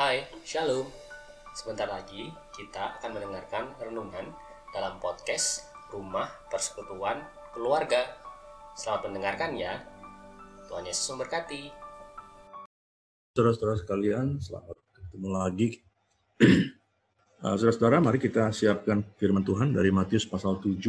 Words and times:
Hai, 0.00 0.24
Shalom. 0.48 0.88
Sebentar 1.52 1.84
lagi 1.84 2.32
kita 2.56 2.96
akan 2.96 3.20
mendengarkan 3.20 3.68
renungan 3.76 4.32
dalam 4.72 4.96
podcast 4.96 5.68
Rumah 5.92 6.24
Persekutuan 6.48 7.20
Keluarga. 7.52 8.08
Selamat 8.72 9.12
mendengarkan 9.12 9.60
ya. 9.60 9.76
Tuhan 10.72 10.88
Yesus 10.88 11.04
memberkati. 11.12 11.68
Saudara-saudara 13.36 13.76
sekalian, 13.76 14.40
selamat 14.40 14.80
ketemu 14.96 15.28
lagi. 15.36 15.68
Uh, 17.44 17.52
Saudara-saudara, 17.60 18.00
mari 18.00 18.16
kita 18.16 18.56
siapkan 18.56 19.04
firman 19.20 19.44
Tuhan 19.44 19.76
dari 19.76 19.92
Matius 19.92 20.24
pasal 20.24 20.64
7 20.64 20.80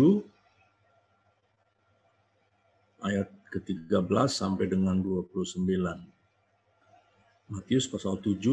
ayat 3.03 3.27
ke-13 3.27 4.07
sampai 4.31 4.71
dengan 4.71 5.03
29. 5.03 5.67
Matius 7.51 7.91
pasal 7.91 8.15
7 8.23 8.47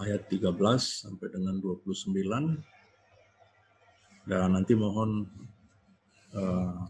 ayat 0.00 0.26
13 0.32 0.56
sampai 0.80 1.28
dengan 1.28 1.60
29 1.60 2.16
dan 4.24 4.48
nanti 4.52 4.72
mohon 4.76 5.28
uh, 6.36 6.86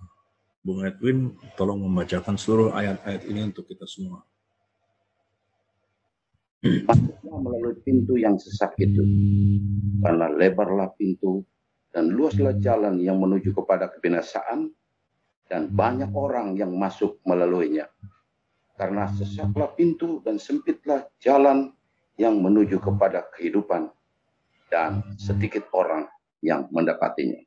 Bung 0.60 0.84
Edwin 0.84 1.32
tolong 1.56 1.80
membacakan 1.80 2.36
seluruh 2.36 2.76
ayat-ayat 2.76 3.24
ini 3.24 3.48
untuk 3.48 3.64
kita 3.64 3.88
semua. 3.88 4.20
masuklah 6.60 7.38
melalui 7.40 7.80
pintu 7.80 8.20
yang 8.20 8.36
sesak 8.36 8.76
itu. 8.76 9.00
Karena 10.04 10.28
lebarlah 10.28 10.92
pintu 11.00 11.40
dan 11.88 12.12
luaslah 12.12 12.60
jalan 12.60 13.00
yang 13.00 13.16
menuju 13.16 13.56
kepada 13.56 13.88
kebinasaan 13.88 14.68
dan 15.48 15.72
banyak 15.72 16.12
orang 16.12 16.60
yang 16.60 16.76
masuk 16.76 17.16
melaluinya. 17.24 17.88
Karena 18.76 19.08
sesaklah 19.08 19.72
pintu 19.72 20.20
dan 20.20 20.36
sempitlah 20.36 21.08
jalan 21.24 21.72
yang 22.20 22.36
menuju 22.44 22.76
kepada 22.84 23.24
kehidupan 23.32 23.88
dan 24.68 25.00
sedikit 25.16 25.64
orang 25.72 26.04
yang 26.44 26.68
mendapatinya. 26.68 27.40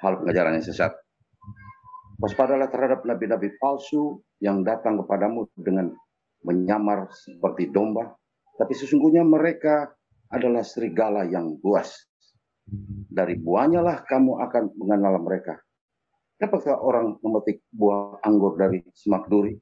Hal 0.00 0.16
pengajaran 0.24 0.56
yang 0.56 0.64
sesat. 0.64 0.96
Waspadalah 2.16 2.72
terhadap 2.72 3.04
nabi-nabi 3.04 3.52
palsu 3.60 4.24
yang 4.40 4.64
datang 4.64 4.96
kepadamu 5.04 5.52
dengan 5.52 5.92
menyamar 6.40 7.12
seperti 7.12 7.68
domba, 7.68 8.16
tapi 8.56 8.72
sesungguhnya 8.72 9.20
mereka 9.20 9.92
adalah 10.32 10.64
serigala 10.64 11.28
yang 11.28 11.60
buas. 11.60 12.08
Dari 13.12 13.36
buahnya 13.36 13.84
lah 13.84 14.00
kamu 14.08 14.40
akan 14.48 14.64
mengenal 14.80 15.20
mereka. 15.20 15.60
Dapatkah 16.40 16.80
orang 16.80 17.20
memetik 17.20 17.68
buah 17.68 18.24
anggur 18.24 18.56
dari 18.56 18.80
semak 18.96 19.28
duri 19.28 19.52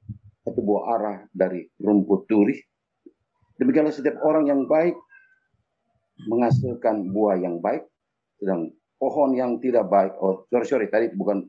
atau 0.46 0.62
buah 0.62 0.82
arah 0.94 1.18
dari 1.34 1.66
rumput 1.82 2.30
duri? 2.30 2.54
Demikianlah 3.58 3.94
setiap 3.94 4.22
orang 4.22 4.46
yang 4.46 4.70
baik 4.70 4.94
menghasilkan 6.30 7.10
buah 7.10 7.38
yang 7.38 7.58
baik, 7.58 7.86
sedang 8.38 8.70
pohon 8.98 9.34
yang 9.34 9.58
tidak 9.62 9.86
baik, 9.86 10.14
oh 10.18 10.46
sorry, 10.50 10.66
sorry 10.66 10.86
tadi 10.90 11.10
bukan 11.14 11.46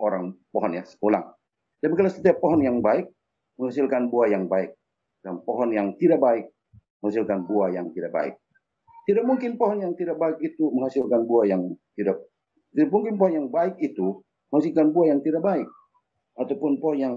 orang 0.00 0.36
pohon 0.52 0.72
ya, 0.76 0.84
ulang. 1.04 1.28
Demikianlah 1.84 2.12
setiap 2.12 2.40
pohon 2.40 2.60
yang 2.64 2.80
baik 2.80 3.08
menghasilkan 3.60 4.08
buah 4.08 4.28
yang 4.32 4.48
baik, 4.48 4.72
dan 5.20 5.40
pohon 5.44 5.72
yang 5.72 5.92
tidak 6.00 6.20
baik 6.20 6.44
menghasilkan 7.04 7.44
buah 7.44 7.68
yang 7.72 7.92
tidak 7.92 8.12
baik. 8.12 8.34
Tidak 9.02 9.24
mungkin 9.26 9.58
pohon 9.58 9.82
yang 9.82 9.92
tidak 9.98 10.16
baik 10.16 10.38
itu 10.40 10.70
menghasilkan 10.72 11.26
buah 11.26 11.44
yang 11.50 11.62
tidak 11.98 12.22
tidak 12.72 12.88
mungkin 12.88 13.20
pohon 13.20 13.34
yang 13.36 13.48
baik 13.52 13.76
itu 13.82 14.24
menghasilkan 14.48 14.88
buah 14.96 15.06
yang 15.12 15.20
tidak 15.20 15.42
baik 15.44 15.68
ataupun 16.40 16.80
pohon 16.80 16.96
yang 16.96 17.14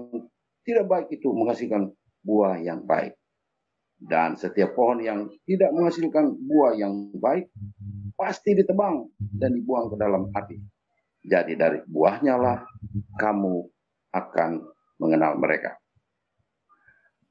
tidak 0.66 0.84
baik 0.84 1.06
itu 1.08 1.28
menghasilkan 1.32 1.94
buah 2.26 2.60
yang 2.60 2.84
baik. 2.84 3.16
Dan 3.96 4.36
setiap 4.36 4.76
pohon 4.76 5.00
yang 5.00 5.24
tidak 5.48 5.72
menghasilkan 5.72 6.36
buah 6.36 6.76
yang 6.76 7.16
baik 7.16 7.48
pasti 8.12 8.52
ditebang 8.52 9.08
dan 9.16 9.56
dibuang 9.56 9.88
ke 9.88 9.96
dalam 9.96 10.28
api. 10.36 10.56
Jadi 11.26 11.56
dari 11.56 11.80
buahnya 11.88 12.34
lah 12.36 12.58
kamu 13.18 13.66
akan 14.12 14.50
mengenal 15.00 15.40
mereka. 15.40 15.74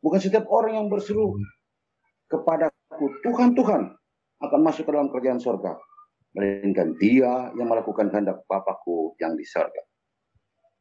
Bukan 0.02 0.22
setiap 0.22 0.46
orang 0.54 0.78
yang 0.78 0.88
berseru 0.90 1.38
kepadaku, 2.30 3.06
Tuhan, 3.26 3.58
Tuhan, 3.58 3.82
akan 4.42 4.60
masuk 4.62 4.86
ke 4.86 4.92
dalam 4.94 5.10
kerjaan 5.10 5.42
sorga. 5.42 5.78
Melainkan 6.36 6.94
dia 7.00 7.50
yang 7.56 7.72
melakukan 7.72 8.12
kehendak 8.12 8.44
Bapakku 8.46 9.16
yang 9.18 9.34
di 9.40 9.48
sorga. 9.48 9.82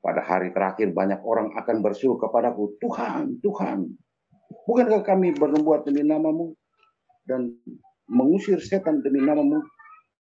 Pada 0.05 0.21
hari 0.21 0.53
terakhir 0.53 0.93
banyak 0.93 1.25
orang 1.25 1.57
akan 1.57 1.81
berseru 1.81 2.21
kepadaku, 2.21 2.77
Tuhan, 2.83 3.41
Tuhan, 3.41 3.89
bukankah 4.67 5.03
kami 5.05 5.37
berbuat 5.37 5.89
demi 5.89 6.05
namamu 6.05 6.57
dan 7.25 7.53
mengusir 8.09 8.61
setan 8.61 9.01
demi 9.01 9.25
namamu 9.25 9.65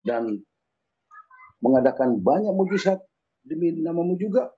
dan 0.04 0.40
mengadakan 1.64 2.20
banyak 2.20 2.52
mujizat 2.52 3.00
demi 3.44 3.72
namamu 3.80 4.20
juga? 4.20 4.52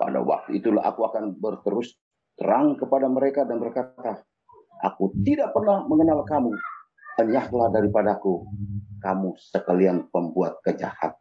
Pada 0.00 0.24
waktu 0.24 0.60
itulah 0.60 0.80
aku 0.84 1.04
akan 1.04 1.36
berterus 1.36 1.92
terang 2.40 2.72
kepada 2.80 3.04
mereka 3.12 3.44
dan 3.44 3.60
berkata, 3.60 4.24
Aku 4.80 5.12
tidak 5.20 5.52
pernah 5.52 5.84
mengenal 5.84 6.24
kamu. 6.24 6.56
Enyahlah 7.20 7.68
daripadaku. 7.68 8.48
Kamu 9.04 9.36
sekalian 9.36 10.08
pembuat 10.08 10.64
kejahat, 10.64 11.20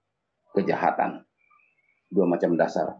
kejahatan. 0.55 1.27
Dua 2.07 2.23
macam 2.23 2.55
dasar. 2.55 2.95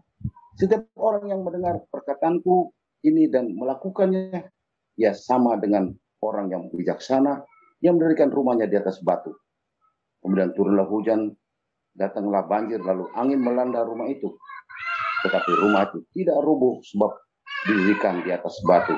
Setiap 0.60 0.84
orang 1.00 1.32
yang 1.32 1.40
mendengar 1.40 1.80
perkataanku 1.88 2.76
ini 3.04 3.28
dan 3.28 3.56
melakukannya, 3.56 4.48
ya 4.96 5.12
sama 5.16 5.56
dengan 5.56 5.92
orang 6.20 6.52
yang 6.52 6.62
bijaksana 6.68 7.44
yang 7.80 7.96
mendirikan 7.96 8.28
rumahnya 8.28 8.68
di 8.68 8.76
atas 8.76 9.00
batu. 9.00 9.32
Kemudian 10.20 10.52
turunlah 10.52 10.84
hujan, 10.84 11.32
datanglah 11.96 12.44
banjir, 12.44 12.80
lalu 12.84 13.08
angin 13.16 13.40
melanda 13.40 13.80
rumah 13.80 14.08
itu. 14.08 14.36
Tetapi 15.24 15.50
rumah 15.64 15.88
itu 15.88 16.04
tidak 16.12 16.38
rubuh 16.44 16.80
sebab 16.84 17.12
didirikan 17.68 18.24
di 18.24 18.32
atas 18.32 18.56
batu. 18.64 18.96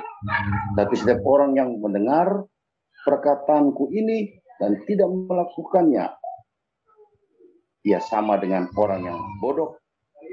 Tapi 0.75 0.95
setiap 0.99 1.23
orang 1.27 1.55
yang 1.55 1.79
mendengar 1.79 2.47
perkataanku 3.07 3.91
ini 3.91 4.35
dan 4.59 4.79
tidak 4.87 5.11
melakukannya, 5.11 6.11
ia 7.83 7.99
sama 7.99 8.39
dengan 8.39 8.71
orang 8.79 9.03
yang 9.07 9.19
bodoh 9.43 9.82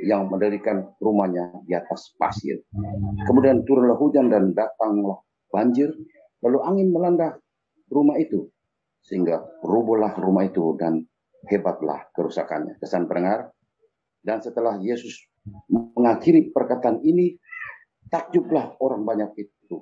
yang 0.06 0.32
mendirikan 0.32 0.96
rumahnya 1.04 1.52
di 1.68 1.76
atas 1.76 2.16
pasir. 2.16 2.64
Kemudian 3.28 3.68
turunlah 3.68 4.00
hujan 4.00 4.32
dan 4.32 4.56
datanglah 4.56 5.20
banjir, 5.52 5.92
lalu 6.40 6.58
angin 6.64 6.90
melanda 6.94 7.36
rumah 7.92 8.16
itu, 8.16 8.48
sehingga 9.04 9.44
rubuhlah 9.66 10.16
rumah 10.16 10.48
itu 10.48 10.78
dan 10.80 11.04
hebatlah 11.50 12.08
kerusakannya. 12.16 12.80
Kesan 12.80 13.10
pendengar, 13.12 13.52
dan 14.24 14.40
setelah 14.40 14.80
Yesus 14.80 15.20
mengakhiri 15.72 16.52
perkataan 16.52 17.04
ini, 17.04 17.36
takjublah 18.08 18.80
orang 18.80 19.04
banyak 19.04 19.32
itu 19.40 19.78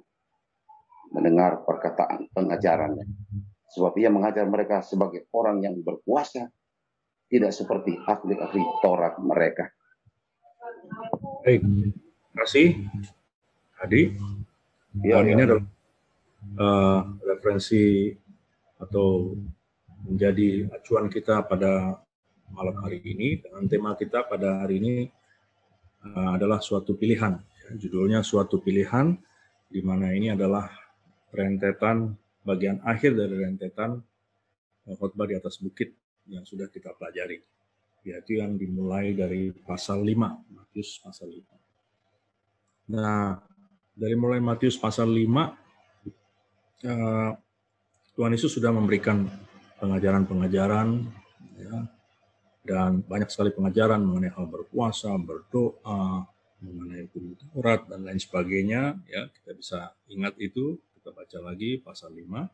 mendengar 1.14 1.64
perkataan 1.64 2.30
pengajarannya. 2.34 3.06
Sebab 3.68 3.94
ia 4.00 4.08
mengajar 4.08 4.48
mereka 4.48 4.80
sebagai 4.80 5.28
orang 5.36 5.60
yang 5.62 5.76
berkuasa, 5.84 6.48
tidak 7.28 7.52
seperti 7.52 8.00
ahli-ahli 8.08 8.64
Taurat 8.80 9.20
mereka. 9.20 9.68
Baik, 11.48 11.64
terima 11.64 12.44
kasih 12.44 12.68
Adi. 13.80 14.20
Ya, 15.00 15.24
ya. 15.24 15.32
ini 15.32 15.48
adalah 15.48 15.64
uh, 16.60 17.00
referensi 17.24 18.12
atau 18.76 19.32
menjadi 20.04 20.68
acuan 20.76 21.08
kita 21.08 21.48
pada 21.48 22.04
malam 22.52 22.76
hari 22.84 23.00
ini 23.00 23.40
dengan 23.40 23.64
tema 23.64 23.96
kita 23.96 24.28
pada 24.28 24.68
hari 24.68 24.84
ini 24.84 24.96
uh, 26.04 26.36
adalah 26.36 26.60
suatu 26.60 27.00
pilihan. 27.00 27.40
Ya, 27.40 27.80
Judulnya 27.80 28.28
suatu 28.28 28.60
pilihan, 28.60 29.16
di 29.72 29.80
mana 29.80 30.12
ini 30.12 30.36
adalah 30.36 30.68
rentetan 31.32 32.12
bagian 32.44 32.84
akhir 32.84 33.16
dari 33.16 33.48
rentetan 33.48 34.04
uh, 34.84 34.96
khotbah 35.00 35.32
di 35.32 35.40
atas 35.40 35.64
bukit 35.64 35.96
yang 36.28 36.44
sudah 36.44 36.68
kita 36.68 36.92
pelajari 36.92 37.40
yaitu 38.04 38.40
yang 38.42 38.58
dimulai 38.58 39.16
dari 39.16 39.54
pasal 39.54 40.04
5, 40.04 40.54
Matius 40.54 41.02
pasal 41.02 41.32
5. 41.32 42.94
Nah, 42.98 43.42
dari 43.98 44.16
mulai 44.16 44.40
Matius 44.40 44.78
pasal 44.78 45.10
5, 45.10 45.58
eh, 46.86 47.32
Tuhan 48.18 48.34
Yesus 48.34 48.58
sudah 48.58 48.74
memberikan 48.74 49.26
pengajaran-pengajaran, 49.78 51.06
ya, 51.58 51.76
dan 52.68 53.00
banyak 53.06 53.30
sekali 53.32 53.56
pengajaran 53.56 54.04
mengenai 54.04 54.34
hal 54.34 54.46
berpuasa, 54.50 55.14
berdoa, 55.16 56.28
mengenai 56.60 57.08
hukum 57.08 57.38
Taurat, 57.38 57.86
dan 57.88 58.04
lain 58.04 58.20
sebagainya. 58.20 58.98
Ya, 59.08 59.30
kita 59.32 59.52
bisa 59.56 59.80
ingat 60.10 60.36
itu, 60.42 60.82
kita 60.98 61.14
baca 61.14 61.40
lagi 61.40 61.80
pasal 61.80 62.12
5. 62.12 62.50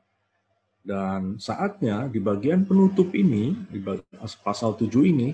Dan 0.83 1.39
saatnya 1.39 2.12
di 2.12 2.19
bagian 2.19 2.68
penutup 2.68 3.15
ini, 3.15 3.56
di 3.71 3.80
pasal 4.44 4.75
7 4.75 4.91
ini, 5.07 5.31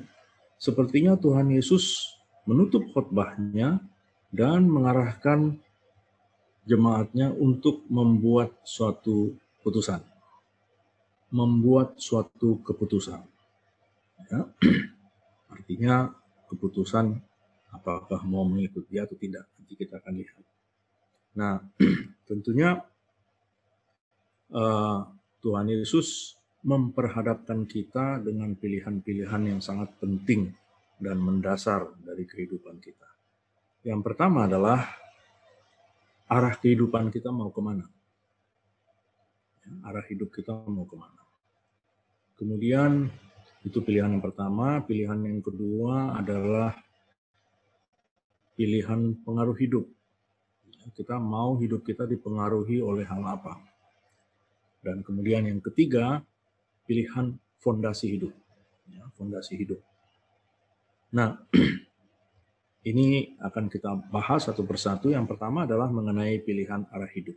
sepertinya 0.62 1.18
Tuhan 1.18 1.50
Yesus 1.50 2.06
menutup 2.46 2.86
khotbahnya 2.94 3.82
dan 4.30 4.70
mengarahkan 4.70 5.58
jemaatnya 6.70 7.34
untuk 7.34 7.82
membuat 7.90 8.54
suatu 8.62 9.34
putusan, 9.66 10.06
membuat 11.34 11.98
suatu 11.98 12.62
keputusan. 12.62 13.26
Ya. 14.30 14.46
Artinya 15.54 16.14
keputusan 16.46 17.18
apakah 17.74 18.22
mau 18.26 18.46
mengikuti 18.46 19.02
atau 19.02 19.18
tidak 19.18 19.50
nanti 19.58 19.74
kita 19.74 19.98
akan 19.98 20.14
lihat. 20.14 20.44
Nah, 21.38 21.58
tentunya 22.30 22.86
uh, 24.54 25.00
Tuhan 25.40 25.72
Yesus 25.72 26.36
memperhadapkan 26.68 27.64
kita 27.64 28.20
dengan 28.20 28.52
pilihan-pilihan 28.60 29.56
yang 29.56 29.60
sangat 29.64 29.96
penting 29.96 30.52
dan 31.00 31.16
mendasar 31.16 31.96
dari 32.04 32.28
kehidupan 32.28 32.84
kita. 32.84 33.08
Yang 33.88 34.02
pertama 34.04 34.44
adalah 34.44 34.84
arah 36.28 36.56
kehidupan 36.60 37.08
kita 37.08 37.32
mau 37.32 37.48
ke 37.48 37.62
mana. 37.64 37.88
Ya, 39.64 39.72
arah 39.88 40.04
hidup 40.04 40.36
kita 40.36 40.52
mau 40.68 40.84
ke 40.84 41.00
mana. 41.00 41.24
Kemudian 42.36 43.08
itu 43.64 43.80
pilihan 43.80 44.12
yang 44.12 44.24
pertama. 44.24 44.84
Pilihan 44.84 45.24
yang 45.24 45.40
kedua 45.40 46.20
adalah 46.20 46.76
pilihan 48.60 49.16
pengaruh 49.24 49.56
hidup. 49.56 49.88
Ya, 50.68 50.92
kita 50.92 51.16
mau 51.16 51.56
hidup 51.56 51.88
kita 51.88 52.04
dipengaruhi 52.04 52.84
oleh 52.84 53.08
hal 53.08 53.24
apa. 53.24 53.69
Dan 54.80 55.04
kemudian 55.04 55.44
yang 55.44 55.60
ketiga, 55.60 56.24
pilihan 56.88 57.36
fondasi 57.60 58.16
hidup. 58.16 58.34
Ya, 58.90 59.06
fondasi 59.14 59.60
hidup. 59.60 59.80
Nah, 61.14 61.38
ini 62.90 63.36
akan 63.38 63.68
kita 63.68 64.10
bahas 64.10 64.48
satu 64.48 64.64
persatu. 64.64 65.12
Yang 65.12 65.36
pertama 65.36 65.68
adalah 65.68 65.92
mengenai 65.92 66.40
pilihan 66.42 66.88
arah 66.90 67.12
hidup. 67.12 67.36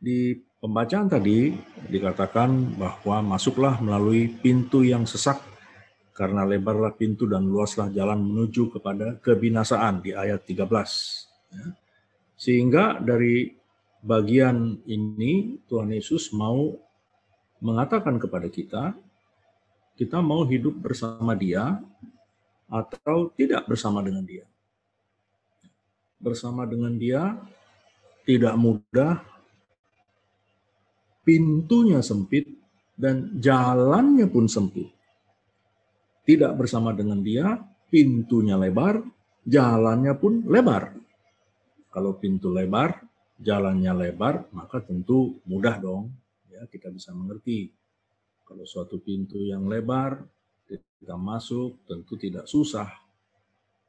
Di 0.00 0.32
pembacaan 0.60 1.12
tadi 1.12 1.52
dikatakan 1.88 2.76
bahwa 2.80 3.36
masuklah 3.36 3.76
melalui 3.84 4.32
pintu 4.32 4.80
yang 4.80 5.04
sesak 5.04 5.40
karena 6.16 6.44
lebarlah 6.44 6.96
pintu 6.96 7.24
dan 7.24 7.48
luaslah 7.48 7.88
jalan 7.92 8.20
menuju 8.20 8.76
kepada 8.76 9.16
kebinasaan 9.20 10.04
di 10.04 10.12
ayat 10.12 10.44
13. 10.44 10.68
Ya. 11.52 11.66
Sehingga 12.36 13.00
dari 13.00 13.59
bagian 14.00 14.80
ini 14.88 15.60
Tuhan 15.68 15.92
Yesus 15.92 16.32
mau 16.32 16.72
mengatakan 17.60 18.16
kepada 18.16 18.48
kita, 18.48 18.96
kita 19.96 20.18
mau 20.24 20.48
hidup 20.48 20.72
bersama 20.80 21.36
Dia 21.36 21.76
atau 22.70 23.28
tidak 23.36 23.68
bersama 23.68 24.00
dengan 24.00 24.24
Dia. 24.24 24.48
Bersama 26.16 26.64
dengan 26.64 26.96
Dia 26.96 27.36
tidak 28.24 28.56
mudah, 28.56 29.20
pintunya 31.24 32.00
sempit, 32.00 32.48
dan 32.96 33.36
jalannya 33.40 34.28
pun 34.28 34.44
sempit. 34.48 34.88
Tidak 36.24 36.52
bersama 36.56 36.92
dengan 36.96 37.20
Dia, 37.24 37.56
pintunya 37.88 38.56
lebar, 38.56 39.04
jalannya 39.44 40.14
pun 40.16 40.44
lebar. 40.48 40.96
Kalau 41.90 42.14
pintu 42.16 42.52
lebar, 42.54 43.09
jalannya 43.40 43.92
lebar, 43.96 44.52
maka 44.52 44.84
tentu 44.84 45.40
mudah 45.48 45.80
dong 45.80 46.12
ya 46.52 46.68
kita 46.68 46.92
bisa 46.92 47.16
mengerti. 47.16 47.72
Kalau 48.44 48.68
suatu 48.68 49.00
pintu 49.00 49.40
yang 49.40 49.64
lebar 49.64 50.20
kita 50.68 51.16
masuk 51.16 51.80
tentu 51.88 52.20
tidak 52.20 52.44
susah. 52.44 52.86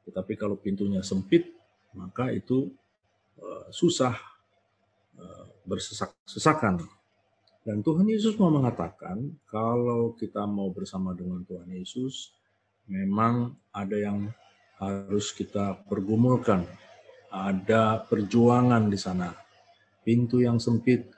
Tetapi 0.08 0.32
kalau 0.34 0.56
pintunya 0.56 1.04
sempit 1.04 1.52
maka 1.92 2.32
itu 2.32 2.72
uh, 3.36 3.68
susah 3.68 4.16
uh, 5.20 5.44
bersesak-sesakan. 5.68 6.80
Dan 7.62 7.84
Tuhan 7.84 8.08
Yesus 8.08 8.34
mau 8.40 8.50
mengatakan 8.50 9.22
kalau 9.46 10.16
kita 10.16 10.42
mau 10.48 10.72
bersama 10.72 11.14
dengan 11.14 11.46
Tuhan 11.46 11.68
Yesus 11.70 12.32
memang 12.90 13.54
ada 13.70 13.94
yang 13.94 14.32
harus 14.80 15.30
kita 15.36 15.84
pergumulkan. 15.86 16.64
Ada 17.32 18.04
perjuangan 18.08 18.92
di 18.92 18.98
sana 19.00 19.41
pintu 20.02 20.42
yang 20.42 20.58
sempit 20.58 21.08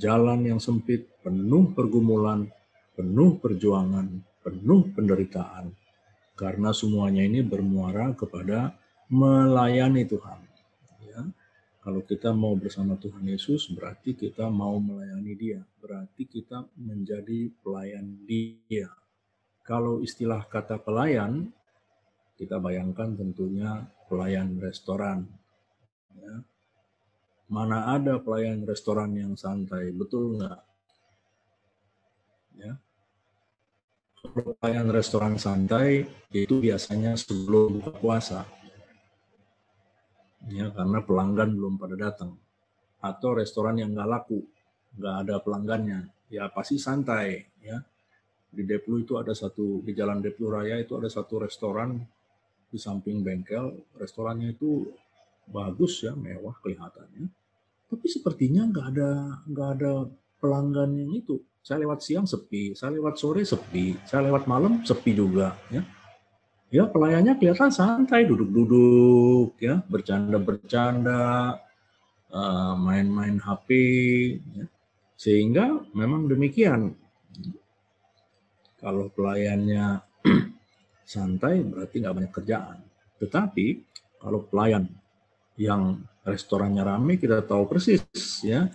jalan 0.00 0.46
yang 0.46 0.60
sempit, 0.62 1.08
penuh 1.20 1.74
pergumulan, 1.74 2.46
penuh 2.94 3.36
perjuangan, 3.36 4.06
penuh 4.40 4.88
penderitaan. 4.94 5.74
Karena 6.38 6.72
semuanya 6.72 7.20
ini 7.20 7.44
bermuara 7.44 8.16
kepada 8.16 8.72
melayani 9.12 10.08
Tuhan. 10.08 10.40
Ya. 11.04 11.22
Kalau 11.80 12.00
kita 12.04 12.32
mau 12.32 12.56
bersama 12.56 12.96
Tuhan 12.96 13.24
Yesus, 13.28 13.68
berarti 13.72 14.16
kita 14.16 14.48
mau 14.48 14.80
melayani 14.80 15.32
Dia. 15.36 15.60
Berarti 15.80 16.24
kita 16.24 16.64
menjadi 16.80 17.52
pelayan 17.60 18.24
Dia. 18.24 18.88
Kalau 19.60 20.00
istilah 20.00 20.48
kata 20.48 20.80
pelayan, 20.80 21.52
kita 22.40 22.56
bayangkan 22.56 23.12
tentunya 23.12 23.84
pelayan 24.08 24.56
restoran. 24.56 25.28
Ya 26.16 26.40
mana 27.50 27.98
ada 27.98 28.22
pelayan 28.22 28.62
restoran 28.62 29.10
yang 29.18 29.34
santai, 29.34 29.90
betul 29.90 30.38
nggak? 30.38 30.60
Ya. 32.62 32.78
Pelayan 34.22 34.88
restoran 34.94 35.34
santai 35.34 36.06
itu 36.30 36.62
biasanya 36.62 37.18
sebelum 37.18 37.82
buka 37.82 37.92
puasa. 37.98 38.40
Ya, 40.46 40.70
karena 40.70 41.02
pelanggan 41.02 41.50
belum 41.50 41.74
pada 41.74 41.98
datang. 41.98 42.38
Atau 43.02 43.34
restoran 43.34 43.82
yang 43.82 43.98
nggak 43.98 44.08
laku, 44.08 44.46
nggak 44.94 45.14
ada 45.26 45.34
pelanggannya, 45.42 46.00
ya 46.30 46.46
pasti 46.54 46.78
santai. 46.78 47.50
Ya. 47.66 47.82
Di 48.50 48.62
Deplu 48.62 49.02
itu 49.02 49.18
ada 49.18 49.34
satu, 49.34 49.82
di 49.82 49.90
Jalan 49.90 50.22
Deplu 50.22 50.54
Raya 50.54 50.78
itu 50.78 50.94
ada 50.94 51.10
satu 51.10 51.42
restoran 51.42 51.98
di 52.70 52.78
samping 52.78 53.26
bengkel. 53.26 53.74
Restorannya 53.98 54.54
itu 54.54 54.86
bagus 55.50 56.06
ya, 56.06 56.14
mewah 56.14 56.54
kelihatannya 56.62 57.39
tapi 57.90 58.06
sepertinya 58.06 58.62
nggak 58.70 58.86
ada 58.94 59.10
nggak 59.50 59.68
ada 59.76 59.92
pelanggan 60.38 60.94
yang 60.94 61.10
itu. 61.10 61.42
Saya 61.60 61.84
lewat 61.84 62.00
siang 62.00 62.24
sepi, 62.24 62.72
saya 62.72 62.96
lewat 62.96 63.20
sore 63.20 63.44
sepi, 63.44 63.98
saya 64.08 64.30
lewat 64.30 64.48
malam 64.48 64.80
sepi 64.80 65.12
juga. 65.12 65.58
Ya, 65.68 65.84
ya 66.72 66.84
pelayannya 66.88 67.36
kelihatan 67.36 67.68
santai, 67.68 68.24
duduk-duduk, 68.24 69.60
ya 69.60 69.84
bercanda-bercanda, 69.84 71.60
uh, 72.32 72.74
main-main 72.80 73.36
HP, 73.36 73.68
ya. 74.56 74.66
sehingga 75.20 75.84
memang 75.92 76.32
demikian. 76.32 76.96
Kalau 78.80 79.12
pelayannya 79.12 80.00
santai 81.12 81.60
berarti 81.60 82.00
nggak 82.00 82.16
banyak 82.16 82.32
kerjaan. 82.32 82.78
Tetapi 83.20 83.66
kalau 84.16 84.48
pelayan 84.48 84.88
yang 85.60 86.00
restorannya 86.24 86.80
ramai 86.80 87.20
kita 87.20 87.44
tahu 87.44 87.68
persis 87.68 88.00
ya. 88.40 88.72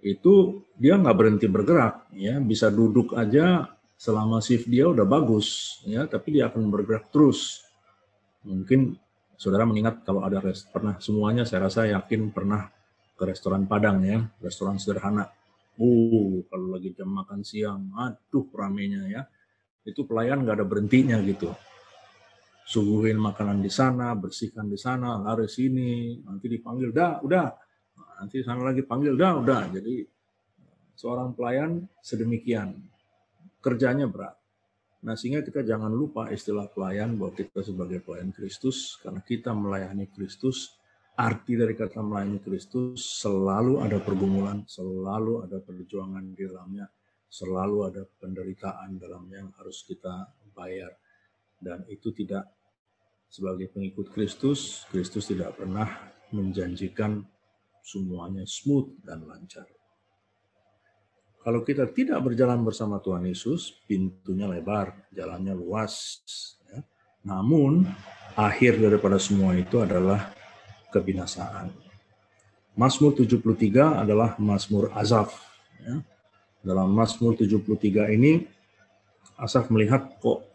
Itu 0.00 0.64
dia 0.80 0.96
nggak 0.96 1.16
berhenti 1.16 1.46
bergerak 1.46 2.08
ya. 2.16 2.40
Bisa 2.40 2.72
duduk 2.72 3.12
aja 3.12 3.68
selama 4.00 4.40
shift 4.40 4.72
dia 4.72 4.88
udah 4.88 5.04
bagus 5.04 5.78
ya. 5.84 6.08
Tapi 6.08 6.40
dia 6.40 6.48
akan 6.48 6.72
bergerak 6.72 7.12
terus. 7.12 7.60
Mungkin 8.48 8.96
saudara 9.36 9.68
mengingat 9.68 10.00
kalau 10.02 10.24
ada 10.24 10.40
rest, 10.40 10.72
pernah 10.72 10.96
semuanya 10.96 11.44
saya 11.44 11.68
rasa 11.68 11.84
yakin 11.84 12.32
pernah 12.32 12.72
ke 13.14 13.22
restoran 13.28 13.68
Padang 13.68 14.00
ya. 14.00 14.24
Restoran 14.40 14.80
sederhana. 14.80 15.28
Uh 15.76 16.40
kalau 16.48 16.72
lagi 16.72 16.96
jam 16.96 17.12
makan 17.12 17.44
siang 17.44 17.92
aduh 18.00 18.48
ramenya 18.56 19.12
ya. 19.12 19.22
Itu 19.84 20.08
pelayan 20.08 20.40
nggak 20.40 20.56
ada 20.56 20.66
berhentinya 20.66 21.20
gitu 21.20 21.52
suguhin 22.62 23.18
makanan 23.18 23.58
di 23.60 23.70
sana, 23.70 24.14
bersihkan 24.14 24.70
di 24.70 24.78
sana, 24.78 25.18
lari 25.18 25.50
sini, 25.50 26.22
nanti 26.22 26.46
dipanggil, 26.46 26.94
dah, 26.94 27.18
udah, 27.22 27.48
nanti 28.22 28.38
sana 28.42 28.62
lagi 28.62 28.86
panggil, 28.86 29.18
dah, 29.18 29.42
udah. 29.42 29.62
Jadi 29.74 30.06
seorang 30.94 31.34
pelayan 31.34 31.82
sedemikian, 31.98 32.78
kerjanya 33.58 34.06
berat. 34.06 34.38
Nah 35.02 35.18
sehingga 35.18 35.42
kita 35.42 35.66
jangan 35.66 35.90
lupa 35.90 36.30
istilah 36.30 36.70
pelayan 36.70 37.18
bahwa 37.18 37.34
kita 37.34 37.66
sebagai 37.66 37.98
pelayan 38.06 38.30
Kristus, 38.30 39.02
karena 39.02 39.18
kita 39.18 39.50
melayani 39.50 40.06
Kristus, 40.14 40.78
arti 41.18 41.58
dari 41.58 41.74
kata 41.74 41.98
melayani 41.98 42.38
Kristus 42.38 43.18
selalu 43.18 43.82
ada 43.82 43.98
pergumulan, 43.98 44.62
selalu 44.70 45.42
ada 45.50 45.58
perjuangan 45.58 46.22
di 46.22 46.46
dalamnya, 46.46 46.86
selalu 47.26 47.76
ada 47.90 48.02
penderitaan 48.06 49.02
dalamnya 49.02 49.42
yang 49.42 49.50
harus 49.58 49.82
kita 49.82 50.30
bayar 50.54 50.94
dan 51.62 51.86
itu 51.86 52.10
tidak 52.10 52.50
sebagai 53.30 53.70
pengikut 53.72 54.12
Kristus, 54.12 54.84
Kristus 54.92 55.30
tidak 55.30 55.56
pernah 55.56 55.88
menjanjikan 56.34 57.24
semuanya 57.80 58.44
smooth 58.44 59.00
dan 59.00 59.24
lancar. 59.24 59.64
Kalau 61.42 61.66
kita 61.66 61.90
tidak 61.90 62.22
berjalan 62.22 62.62
bersama 62.62 63.02
Tuhan 63.02 63.26
Yesus, 63.26 63.74
pintunya 63.90 64.46
lebar, 64.46 64.94
jalannya 65.10 65.58
luas. 65.58 66.22
Ya. 66.70 66.86
Namun, 67.26 67.82
akhir 68.38 68.78
daripada 68.78 69.18
semua 69.18 69.58
itu 69.58 69.82
adalah 69.82 70.30
kebinasaan. 70.94 71.74
Mazmur 72.78 73.18
73 73.18 74.06
adalah 74.06 74.38
Mazmur 74.38 74.94
Azaf. 74.94 75.34
Ya. 75.82 75.98
Dalam 76.62 76.94
Mazmur 76.94 77.34
73 77.34 78.14
ini, 78.14 78.46
Asaf 79.34 79.66
melihat 79.66 80.22
kok 80.22 80.51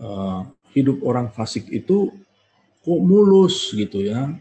uh, 0.00 0.48
hidup 0.74 1.02
orang 1.06 1.30
fasik 1.30 1.70
itu 1.70 2.10
kok 2.82 3.00
mulus 3.02 3.70
gitu 3.74 4.02
ya. 4.04 4.34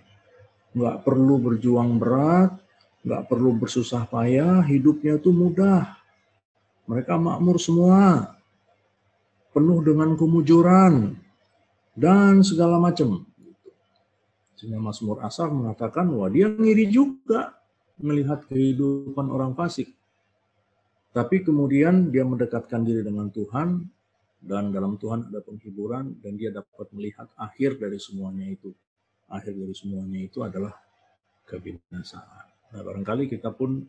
Nggak 0.73 1.05
perlu 1.05 1.37
berjuang 1.37 2.01
berat, 2.01 2.57
nggak 3.05 3.29
perlu 3.29 3.53
bersusah 3.59 4.09
payah, 4.09 4.65
hidupnya 4.65 5.21
itu 5.21 5.29
mudah. 5.29 5.93
Mereka 6.89 7.15
makmur 7.15 7.61
semua, 7.61 8.33
penuh 9.53 9.79
dengan 9.85 10.17
kemujuran, 10.17 11.15
dan 11.93 12.41
segala 12.41 12.81
macam. 12.81 13.23
Sehingga 14.57 14.81
Mazmur 14.81 15.21
Asaf 15.21 15.51
mengatakan, 15.53 16.09
wah 16.11 16.27
dia 16.27 16.49
ngiri 16.49 16.89
juga 16.89 17.53
melihat 18.01 18.43
kehidupan 18.49 19.29
orang 19.29 19.53
fasik. 19.53 19.93
Tapi 21.13 21.45
kemudian 21.45 22.09
dia 22.09 22.25
mendekatkan 22.25 22.81
diri 22.81 23.05
dengan 23.05 23.29
Tuhan, 23.29 23.85
dan 24.43 24.75
dalam 24.75 24.99
Tuhan 24.99 25.31
ada 25.31 25.39
penghiburan, 25.39 26.19
dan 26.19 26.35
dia 26.35 26.51
dapat 26.51 26.91
melihat 26.91 27.31
akhir 27.39 27.79
dari 27.79 27.95
semuanya 27.95 28.43
itu. 28.51 28.75
Akhir 29.31 29.55
dari 29.55 29.71
semuanya 29.71 30.19
itu 30.19 30.43
adalah 30.43 30.75
kebinasaan. 31.47 32.75
Nah 32.75 32.81
barangkali 32.83 33.31
kita 33.31 33.55
pun 33.55 33.87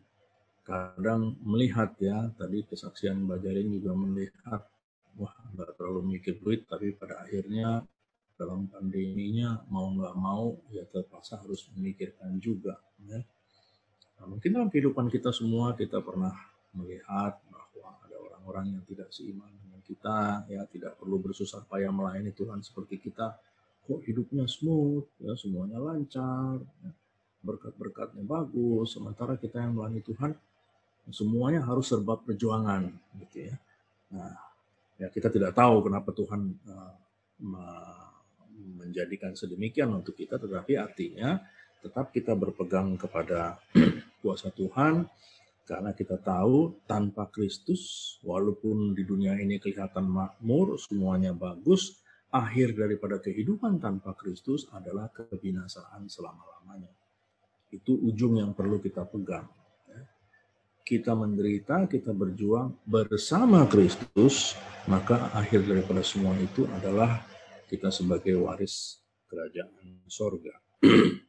kadang 0.63 1.35
melihat 1.43 1.91
ya, 1.99 2.31
tadi 2.39 2.63
kesaksian 2.63 3.27
Mbak 3.27 3.39
Jaring 3.43 3.69
juga 3.75 3.91
melihat, 3.99 4.61
wah 5.19 5.35
nggak 5.53 5.75
terlalu 5.75 6.15
mikir 6.15 6.39
duit, 6.39 6.63
tapi 6.65 6.95
pada 6.95 7.27
akhirnya 7.27 7.83
dalam 8.35 8.67
pandeminya 8.71 9.63
mau 9.71 9.91
nggak 9.91 10.15
mau 10.19 10.55
ya 10.71 10.83
terpaksa 10.87 11.39
harus 11.39 11.67
memikirkan 11.75 12.35
juga 12.39 12.79
ya. 13.03 13.19
Nah, 14.15 14.25
mungkin 14.31 14.55
dalam 14.55 14.71
kehidupan 14.71 15.11
kita 15.11 15.35
semua 15.35 15.75
kita 15.75 15.99
pernah 15.99 16.31
melihat 16.71 17.35
bahwa 17.51 17.99
ada 18.07 18.15
orang-orang 18.15 18.79
yang 18.79 18.83
tidak 18.87 19.11
seiman 19.11 19.51
kita 19.85 20.49
ya 20.49 20.65
tidak 20.67 20.97
perlu 20.97 21.21
bersusah 21.21 21.61
payah 21.69 21.93
melayani 21.93 22.33
Tuhan 22.33 22.65
seperti 22.65 22.97
kita 22.97 23.37
kok 23.85 24.01
hidupnya 24.03 24.49
smooth 24.49 25.05
ya 25.21 25.37
semuanya 25.37 25.77
lancar 25.77 26.57
ya. 26.59 26.91
berkat-berkatnya 27.45 28.25
bagus 28.25 28.97
sementara 28.97 29.37
kita 29.37 29.61
yang 29.61 29.77
melayani 29.77 30.01
Tuhan 30.01 30.33
semuanya 31.13 31.61
harus 31.61 31.85
serba 31.85 32.17
perjuangan 32.17 32.89
gitu 33.21 33.53
ya 33.53 33.55
nah 34.09 34.33
ya 34.97 35.07
kita 35.13 35.29
tidak 35.29 35.53
tahu 35.53 35.85
kenapa 35.85 36.09
Tuhan 36.11 36.41
uh, 36.65 36.93
menjadikan 38.95 39.35
sedemikian 39.35 39.91
untuk 39.91 40.15
kita, 40.15 40.39
tetapi 40.39 40.79
artinya 40.79 41.41
tetap 41.83 42.09
kita 42.09 42.33
berpegang 42.33 42.97
kepada 42.97 43.59
kuasa 44.23 44.49
Tuhan 44.49 45.05
karena 45.65 45.91
kita 45.97 46.21
tahu 46.21 46.85
tanpa 46.85 47.27
Kristus 47.33 48.15
walaupun 48.21 48.93
di 48.93 49.01
dunia 49.01 49.33
ini 49.33 49.57
kelihatan 49.57 50.05
makmur 50.05 50.77
semuanya 50.77 51.33
bagus 51.33 51.97
akhir 52.29 52.77
daripada 52.77 53.17
kehidupan 53.17 53.81
tanpa 53.81 54.13
Kristus 54.13 54.69
adalah 54.69 55.09
kebinasaan 55.09 56.05
selama-lamanya 56.05 56.93
itu 57.73 57.97
ujung 57.97 58.37
yang 58.37 58.53
perlu 58.53 58.77
kita 58.77 59.09
pegang 59.09 59.49
ya. 59.89 60.01
kita 60.85 61.17
menderita 61.17 61.89
kita 61.89 62.13
berjuang 62.13 62.77
bersama 62.85 63.65
Kristus 63.65 64.53
maka 64.85 65.33
akhir 65.33 65.65
daripada 65.65 66.05
semua 66.05 66.37
itu 66.37 66.69
adalah 66.69 67.25
kita 67.65 67.89
sebagai 67.89 68.37
waris 68.37 69.01
kerajaan 69.25 70.05
sorga. 70.05 70.53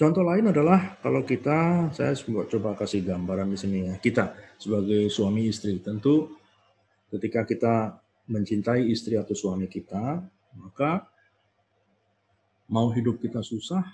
Contoh 0.00 0.24
lain 0.24 0.48
adalah 0.48 0.96
kalau 1.04 1.20
kita, 1.28 1.92
saya 1.92 2.16
coba 2.24 2.72
kasih 2.72 3.04
gambaran 3.04 3.52
di 3.52 3.58
sini 3.60 3.78
ya, 3.84 4.00
kita 4.00 4.32
sebagai 4.56 5.12
suami 5.12 5.52
istri, 5.52 5.76
tentu 5.76 6.40
ketika 7.12 7.44
kita 7.44 8.00
mencintai 8.32 8.88
istri 8.88 9.20
atau 9.20 9.36
suami 9.36 9.68
kita, 9.68 10.24
maka 10.56 11.04
mau 12.72 12.88
hidup 12.96 13.20
kita 13.20 13.44
susah, 13.44 13.84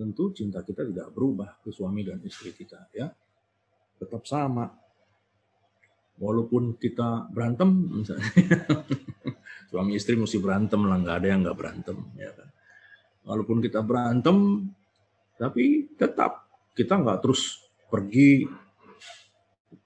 tentu 0.00 0.32
cinta 0.32 0.64
kita 0.64 0.88
tidak 0.88 1.12
berubah 1.12 1.60
ke 1.60 1.76
suami 1.76 2.08
dan 2.08 2.24
istri 2.24 2.56
kita 2.56 2.88
ya. 2.96 3.12
Tetap 4.00 4.24
sama. 4.24 4.64
Walaupun 6.16 6.80
kita 6.80 7.28
berantem 7.28 7.68
misalnya, 8.00 8.32
suami 9.70 9.92
istri 9.92 10.16
mesti 10.16 10.40
berantem 10.40 10.80
lah 10.88 10.96
nggak 11.04 11.16
ada 11.20 11.28
yang 11.28 11.40
nggak 11.44 11.58
berantem 11.60 12.00
ya 12.16 12.32
kan 12.32 12.48
walaupun 13.28 13.60
kita 13.60 13.84
berantem 13.84 14.64
tapi 15.38 15.86
tetap 15.94 16.50
kita 16.74 16.98
nggak 16.98 17.22
terus 17.22 17.62
pergi 17.88 18.44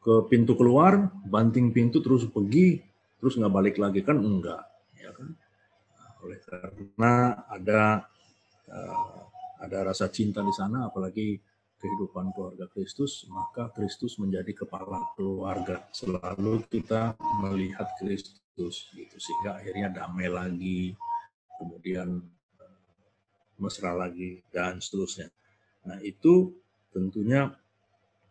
ke 0.03 0.15
pintu 0.27 0.59
keluar 0.59 1.13
banting 1.29 1.71
pintu 1.71 2.03
terus 2.03 2.27
pergi 2.27 2.83
terus 3.23 3.39
nggak 3.39 3.55
balik 3.55 3.77
lagi 3.79 4.03
kan 4.03 4.19
enggak 4.19 4.65
ya 4.99 5.15
kan 5.15 5.31
nah, 5.95 6.11
oleh 6.27 6.41
karena 6.43 7.13
ada 7.47 7.83
uh, 8.67 9.21
ada 9.63 9.79
rasa 9.87 10.11
cinta 10.11 10.43
di 10.43 10.51
sana 10.51 10.91
apalagi 10.91 11.39
kehidupan 11.83 12.31
keluarga 12.31 12.71
Kristus, 12.71 13.27
maka 13.27 13.67
Kristus 13.75 14.15
menjadi 14.23 14.55
kepala 14.55 15.03
keluarga. 15.19 15.83
Selalu 15.91 16.63
kita 16.71 17.19
melihat 17.43 17.91
Kristus, 17.99 18.87
gitu 18.95 19.17
sehingga 19.19 19.59
akhirnya 19.59 19.91
damai 19.91 20.31
lagi, 20.31 20.95
kemudian 21.59 22.23
eh, 22.63 22.79
mesra 23.59 23.91
lagi 23.99 24.47
dan 24.55 24.79
seterusnya. 24.79 25.27
Nah 25.89 25.99
itu 26.03 26.55
tentunya 26.93 27.51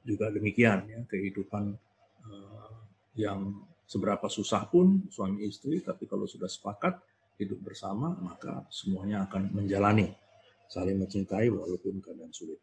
juga 0.02 0.34
demikian 0.34 0.90
ya 0.90 1.00
kehidupan 1.06 1.78
uh, 2.26 2.74
yang 3.18 3.62
seberapa 3.86 4.32
susah 4.32 4.66
pun 4.72 5.06
suami 5.12 5.46
istri, 5.46 5.84
tapi 5.84 6.08
kalau 6.08 6.26
sudah 6.26 6.48
sepakat 6.48 6.98
hidup 7.38 7.60
bersama 7.62 8.16
maka 8.22 8.66
semuanya 8.70 9.26
akan 9.28 9.52
menjalani 9.52 10.14
saling 10.72 10.96
mencintai 10.96 11.52
walaupun 11.52 12.00
keadaan 12.00 12.32
sulit 12.32 12.62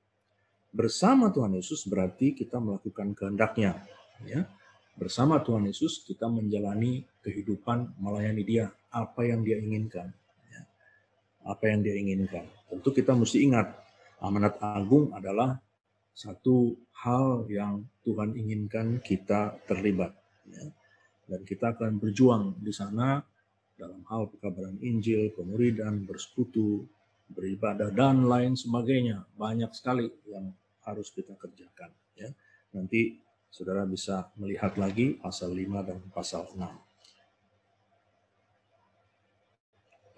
bersama 0.73 1.33
Tuhan 1.33 1.57
Yesus 1.57 1.88
berarti 1.88 2.37
kita 2.37 2.61
melakukan 2.61 3.16
kehendaknya. 3.16 3.85
Ya. 4.26 4.49
Bersama 4.99 5.38
Tuhan 5.40 5.66
Yesus 5.71 6.02
kita 6.02 6.26
menjalani 6.26 7.07
kehidupan 7.23 7.99
melayani 8.02 8.42
dia, 8.42 8.66
apa 8.90 9.25
yang 9.25 9.47
dia 9.47 9.57
inginkan. 9.62 10.11
Ya. 10.50 10.62
Apa 11.47 11.71
yang 11.71 11.87
dia 11.87 11.95
inginkan. 11.97 12.45
Tentu 12.68 12.90
kita 12.92 13.14
mesti 13.14 13.47
ingat, 13.47 13.73
amanat 14.23 14.59
agung 14.61 15.15
adalah 15.15 15.59
satu 16.15 16.75
hal 17.05 17.47
yang 17.47 17.87
Tuhan 18.03 18.35
inginkan 18.35 18.99
kita 18.99 19.55
terlibat. 19.71 20.15
Ya. 20.51 20.67
Dan 21.29 21.41
kita 21.47 21.77
akan 21.77 22.01
berjuang 22.03 22.59
di 22.59 22.73
sana 22.75 23.23
dalam 23.79 24.03
hal 24.11 24.27
pekabaran 24.33 24.81
Injil, 24.83 25.31
pemuridan, 25.37 26.03
bersekutu, 26.09 26.89
beribadah 27.31 27.95
dan 27.95 28.27
lain 28.27 28.59
sebagainya. 28.59 29.23
Banyak 29.39 29.71
sekali 29.71 30.11
yang 30.27 30.51
harus 30.83 31.13
kita 31.15 31.37
kerjakan 31.39 31.93
ya. 32.19 32.33
Nanti 32.75 33.29
Saudara 33.49 33.89
bisa 33.89 34.29
melihat 34.37 34.77
lagi 34.77 35.17
pasal 35.17 35.57
5 35.57 35.89
dan 35.89 35.99
pasal 36.13 36.45
6. 36.53 36.61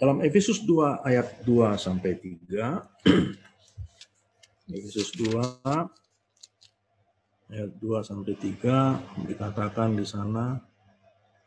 Dalam 0.00 0.18
Efesus 0.24 0.64
2 0.66 1.06
ayat 1.06 1.44
2 1.46 1.76
sampai 1.78 2.18
3 2.18 2.50
Efesus 4.70 5.10
2 5.18 5.34
ayat 7.50 7.70
2 7.82 8.06
sampai 8.06 8.34
3 8.38 9.26
dikatakan 9.26 9.98
di 9.98 10.06
sana 10.06 10.62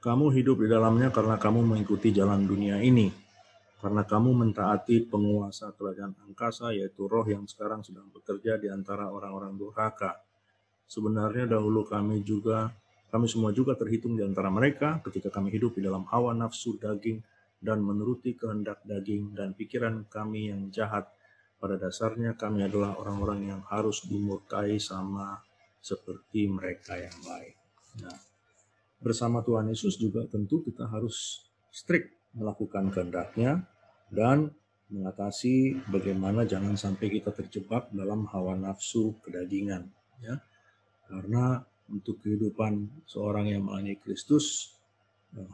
kamu 0.03 0.35
hidup 0.35 0.59
di 0.59 0.67
dalamnya 0.67 1.07
karena 1.15 1.39
kamu 1.39 1.63
mengikuti 1.63 2.11
jalan 2.11 2.43
dunia 2.43 2.83
ini 2.83 3.23
karena 3.83 4.07
kamu 4.07 4.31
mentaati 4.31 5.11
penguasa 5.11 5.75
kerajaan 5.75 6.15
angkasa, 6.23 6.71
yaitu 6.71 7.03
roh 7.03 7.27
yang 7.27 7.43
sekarang 7.43 7.83
sedang 7.83 8.07
bekerja 8.15 8.55
di 8.55 8.71
antara 8.71 9.11
orang-orang 9.11 9.59
durhaka. 9.59 10.23
Sebenarnya 10.87 11.51
dahulu 11.51 11.83
kami 11.83 12.23
juga, 12.23 12.71
kami 13.11 13.27
semua 13.27 13.51
juga 13.51 13.75
terhitung 13.75 14.15
di 14.15 14.23
antara 14.23 14.47
mereka 14.47 15.03
ketika 15.03 15.27
kami 15.35 15.51
hidup 15.51 15.75
di 15.75 15.83
dalam 15.83 16.07
hawa 16.07 16.31
nafsu 16.31 16.79
daging 16.79 17.19
dan 17.59 17.83
menuruti 17.83 18.39
kehendak 18.39 18.79
daging 18.87 19.35
dan 19.35 19.51
pikiran 19.51 20.07
kami 20.07 20.47
yang 20.47 20.71
jahat. 20.71 21.11
Pada 21.63 21.79
dasarnya 21.79 22.36
kami 22.36 22.67
adalah 22.67 23.00
orang-orang 23.00 23.48
yang 23.48 23.62
harus 23.72 24.03
dimurkai 24.03 24.84
sama 24.84 25.39
seperti 25.79 26.51
mereka 26.51 27.00
yang 27.00 27.15
baik. 27.24 27.55
Nah, 28.03 28.20
bersama 29.00 29.39
Tuhan 29.39 29.72
Yesus 29.72 29.96
juga 29.96 30.27
tentu 30.27 30.60
kita 30.60 30.91
harus 30.91 31.48
strict 31.72 32.36
melakukan 32.36 32.91
kehendaknya 32.91 33.63
dan 34.12 34.51
mengatasi 34.91 35.88
bagaimana 35.88 36.43
jangan 36.43 36.75
sampai 36.75 37.08
kita 37.15 37.32
terjebak 37.32 37.88
dalam 37.96 38.27
hawa 38.29 38.60
nafsu 38.60 39.15
kedagingan 39.24 39.89
ya 40.22 40.38
karena 41.10 41.63
untuk 41.89 42.22
kehidupan 42.22 43.03
seorang 43.10 43.50
yang 43.50 43.65
melayani 43.65 43.98
Kristus 43.98 44.75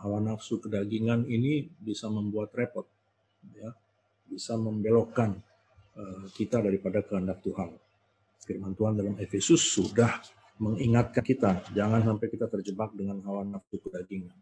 hawa 0.03 0.19
nafsu 0.19 0.59
kedagingan 0.59 1.23
ini 1.23 1.71
bisa 1.79 2.11
membuat 2.11 2.51
repot 2.51 2.83
ya 3.55 3.71
bisa 4.27 4.59
membelokkan 4.59 5.39
kita 6.35 6.63
daripada 6.63 7.03
kehendak 7.03 7.43
Tuhan 7.43 7.75
Firman 8.49 8.73
Tuhan 8.73 8.97
dalam 8.97 9.13
Efesus 9.21 9.61
sudah 9.61 10.09
mengingatkan 10.57 11.21
kita, 11.21 11.51
jangan 11.69 12.01
sampai 12.01 12.27
kita 12.33 12.49
terjebak 12.49 12.97
dengan 12.97 13.21
hawa 13.21 13.45
nafsu 13.45 13.77
kedagingan. 13.77 14.33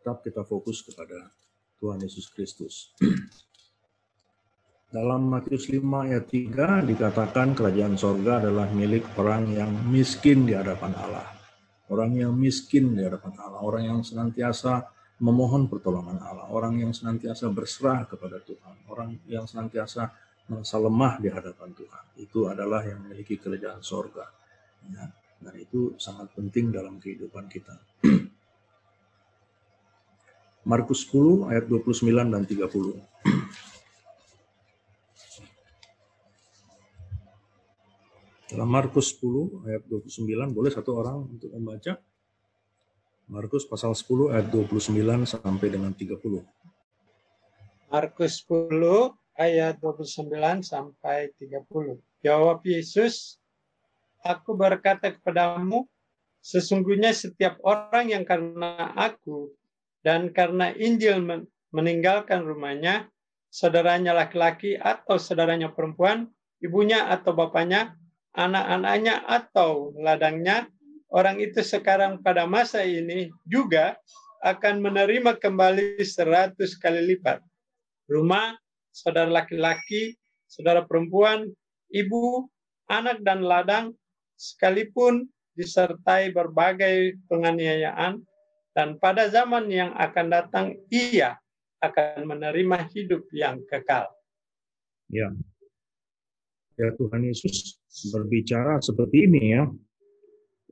Tetap 0.00 0.24
kita 0.24 0.40
fokus 0.48 0.80
kepada 0.80 1.28
Tuhan 1.76 2.00
Yesus 2.00 2.32
Kristus. 2.32 2.96
Dalam 4.96 5.28
Matius 5.28 5.68
5 5.68 5.84
ayat 5.84 6.28
3 6.28 6.88
dikatakan 6.88 7.56
kerajaan 7.56 7.96
sorga 7.96 8.44
adalah 8.44 8.68
milik 8.72 9.04
orang 9.16 9.52
yang 9.52 9.68
miskin 9.88 10.48
di 10.48 10.56
hadapan 10.56 10.92
Allah. 10.96 11.28
Orang 11.92 12.16
yang 12.16 12.32
miskin 12.32 12.96
di 12.96 13.04
hadapan 13.04 13.36
Allah, 13.36 13.60
orang 13.60 13.84
yang 13.84 14.00
senantiasa 14.00 14.88
memohon 15.20 15.68
pertolongan 15.68 16.20
Allah, 16.24 16.48
orang 16.48 16.80
yang 16.80 16.92
senantiasa 16.96 17.52
berserah 17.52 18.08
kepada 18.08 18.40
Tuhan, 18.40 18.88
orang 18.88 19.20
yang 19.28 19.44
senantiasa 19.44 20.08
merasa 20.50 20.76
lemah 20.78 21.18
di 21.22 21.28
hadapan 21.30 21.70
Tuhan. 21.74 22.04
Itu 22.18 22.50
adalah 22.50 22.82
yang 22.86 23.04
memiliki 23.06 23.38
kerajaan 23.38 23.82
sorga. 23.82 24.26
Ya. 24.90 25.06
Dan 25.42 25.54
itu 25.58 25.98
sangat 25.98 26.30
penting 26.38 26.70
dalam 26.70 27.02
kehidupan 27.02 27.50
kita. 27.50 27.74
Markus 30.70 31.02
10 31.10 31.50
ayat 31.50 31.66
29 31.66 32.06
dan 32.30 32.46
30. 32.46 32.62
Dalam 38.52 38.68
Markus 38.68 39.16
10 39.16 39.64
ayat 39.64 39.82
29, 39.88 40.28
boleh 40.52 40.68
satu 40.68 40.92
orang 41.00 41.24
untuk 41.24 41.48
membaca? 41.56 41.96
Markus 43.32 43.64
pasal 43.64 43.96
10 43.96 44.28
ayat 44.28 44.52
29 44.52 44.92
sampai 45.24 45.72
dengan 45.72 45.88
30. 45.96 46.44
Markus 47.88 48.44
10 48.44 49.16
ayat 49.36 49.80
29 49.80 50.28
sampai 50.64 51.32
30. 51.40 51.98
Jawab 52.22 52.62
Yesus, 52.62 53.38
aku 54.22 54.54
berkata 54.54 55.10
kepadamu, 55.12 55.88
sesungguhnya 56.42 57.14
setiap 57.14 57.58
orang 57.62 58.12
yang 58.12 58.24
karena 58.26 58.92
aku 58.94 59.50
dan 60.02 60.34
karena 60.34 60.74
Injil 60.74 61.22
meninggalkan 61.70 62.42
rumahnya, 62.42 63.08
saudaranya 63.48 64.12
laki-laki 64.12 64.74
atau 64.74 65.16
saudaranya 65.16 65.70
perempuan, 65.70 66.26
ibunya 66.58 67.06
atau 67.10 67.34
bapaknya, 67.34 67.94
anak-anaknya 68.34 69.22
atau 69.26 69.94
ladangnya, 69.98 70.66
orang 71.12 71.38
itu 71.38 71.62
sekarang 71.62 72.18
pada 72.20 72.48
masa 72.48 72.82
ini 72.82 73.30
juga 73.46 73.94
akan 74.42 74.82
menerima 74.82 75.38
kembali 75.38 76.02
seratus 76.02 76.74
kali 76.74 77.14
lipat. 77.14 77.38
Rumah, 78.10 78.58
saudara 78.92 79.28
laki-laki, 79.28 80.14
saudara 80.46 80.84
perempuan, 80.84 81.48
ibu, 81.90 82.46
anak 82.92 83.24
dan 83.24 83.42
ladang 83.42 83.96
sekalipun 84.36 85.26
disertai 85.56 86.32
berbagai 86.32 87.16
penganiayaan 87.28 88.20
dan 88.72 88.96
pada 89.00 89.28
zaman 89.28 89.68
yang 89.68 89.92
akan 89.96 90.26
datang 90.32 90.66
ia 90.88 91.36
akan 91.82 92.24
menerima 92.24 92.88
hidup 92.94 93.26
yang 93.34 93.60
kekal. 93.68 94.08
Ya. 95.12 95.28
Ya 96.80 96.88
Tuhan 96.96 97.20
Yesus 97.28 97.76
berbicara 98.16 98.80
seperti 98.80 99.28
ini 99.28 99.60
ya 99.60 99.68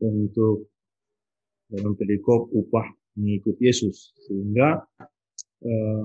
untuk 0.01 0.73
dalam 1.69 1.93
perikop 1.93 2.49
upah 2.49 2.89
mengikut 3.21 3.61
Yesus 3.61 4.17
sehingga 4.25 4.81
eh, 5.61 6.05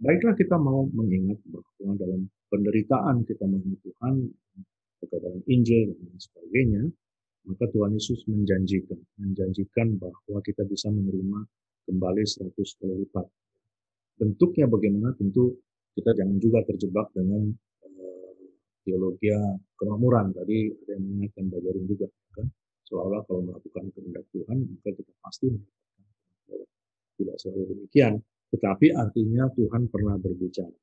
baiklah 0.00 0.34
kita 0.34 0.56
mau 0.58 0.86
mengingat 0.90 1.38
bahwa 1.46 1.94
dalam 1.98 2.26
penderitaan 2.50 3.22
kita 3.26 3.44
mengenai 3.46 3.78
Tuhan 3.82 4.14
kepada 5.04 5.28
Injil 5.50 5.94
dan 5.94 6.16
sebagainya, 6.16 6.82
maka 7.44 7.64
Tuhan 7.68 7.92
Yesus 7.92 8.24
menjanjikan, 8.24 8.98
menjanjikan 9.20 10.00
bahwa 10.00 10.40
kita 10.40 10.64
bisa 10.64 10.88
menerima 10.88 11.44
kembali 11.84 12.22
100 12.24 12.56
kali 12.56 12.94
lipat. 13.04 13.26
Bentuknya 14.16 14.64
bagaimana 14.70 15.12
tentu 15.18 15.60
kita 15.92 16.16
jangan 16.16 16.38
juga 16.40 16.64
terjebak 16.64 17.12
dengan 17.12 17.52
uh, 17.84 18.32
teologi 18.86 19.28
kemakmuran. 19.76 20.32
Tadi 20.32 20.58
ada 20.72 20.90
yang 20.96 21.02
mengingatkan 21.04 21.44
bajarin 21.52 21.84
juga 21.84 22.06
kan, 22.32 22.46
seolah-olah 22.88 23.22
kalau 23.28 23.40
melakukan 23.44 23.84
kehendak 23.92 24.24
Tuhan 24.32 24.58
maka 24.64 24.90
kita 24.94 25.12
pasti 25.20 25.46
mendapatkan 25.52 25.84
tidak 27.14 27.36
selalu 27.38 27.62
demikian. 27.74 28.18
Tetapi 28.54 28.94
artinya 28.94 29.50
Tuhan 29.50 29.90
pernah 29.90 30.14
berbicara. 30.14 30.78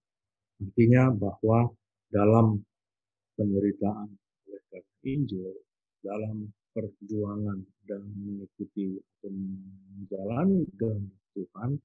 Artinya 0.59 1.07
bahwa 1.15 1.71
dalam 2.11 2.59
penderitaan 3.39 4.11
oleh 4.51 4.61
karena 4.67 4.95
Injil 5.07 5.55
dalam 6.03 6.51
perjuangan 6.75 7.63
dan 7.87 8.03
mengikuti 8.19 8.99
atau 8.99 9.31
menjalani 9.95 10.67
Tuhan 11.31 11.79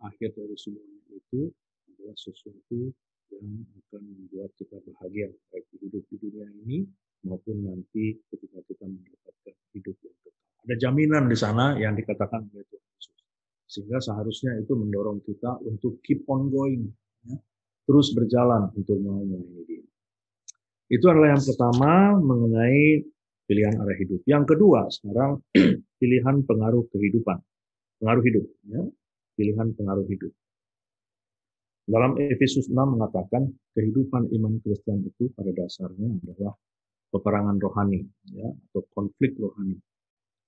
akhir 0.00 0.32
dari 0.32 0.56
semuanya 0.56 1.04
itu 1.12 1.52
adalah 1.92 2.16
sesuatu 2.16 2.92
yang 3.32 3.46
akan 3.84 4.02
membuat 4.04 4.50
kita 4.56 4.76
bahagia 4.84 5.32
baik 5.52 5.66
hidup 5.80 6.04
di 6.08 6.16
dunia 6.20 6.48
ini 6.64 6.88
maupun 7.24 7.64
nanti 7.64 8.16
ketika 8.32 8.60
kita 8.68 8.84
mendapatkan 8.84 9.56
hidup 9.72 9.96
yang 10.04 10.16
kekal. 10.22 10.44
Ada 10.64 10.74
jaminan 10.80 11.24
di 11.28 11.36
sana 11.36 11.76
yang 11.80 11.96
dikatakan 11.96 12.44
oleh 12.52 12.64
Tuhan 12.68 12.88
Yesus. 13.00 13.23
Sehingga 13.64 13.98
seharusnya 13.98 14.60
itu 14.60 14.76
mendorong 14.76 15.24
kita 15.24 15.60
untuk 15.64 15.98
keep 16.04 16.22
on 16.28 16.52
going, 16.52 16.88
ya, 17.24 17.36
terus 17.88 18.12
berjalan 18.12 18.68
untuk 18.76 19.00
mau 19.00 19.20
melayani 19.24 19.62
dia. 19.64 19.84
Itu 20.92 21.08
adalah 21.08 21.32
yang 21.32 21.44
pertama 21.44 21.92
mengenai 22.20 23.02
pilihan 23.48 23.74
arah 23.80 23.96
hidup. 23.96 24.20
Yang 24.28 24.44
kedua, 24.56 24.88
sekarang 24.92 25.40
pilihan 26.00 26.36
pengaruh 26.44 26.84
kehidupan. 26.92 27.40
Pengaruh 28.00 28.24
hidup. 28.24 28.44
Ya. 28.68 28.82
Pilihan 29.34 29.72
pengaruh 29.74 30.06
hidup. 30.06 30.32
Dalam 31.84 32.16
Efesus 32.16 32.72
6 32.72 32.76
mengatakan 32.76 33.44
kehidupan 33.76 34.32
iman 34.40 34.56
Kristen 34.64 35.04
itu 35.04 35.28
pada 35.36 35.52
dasarnya 35.52 36.16
adalah 36.24 36.56
peperangan 37.12 37.60
rohani 37.60 38.00
ya 38.32 38.48
atau 38.48 38.82
konflik 38.96 39.36
rohani 39.36 39.76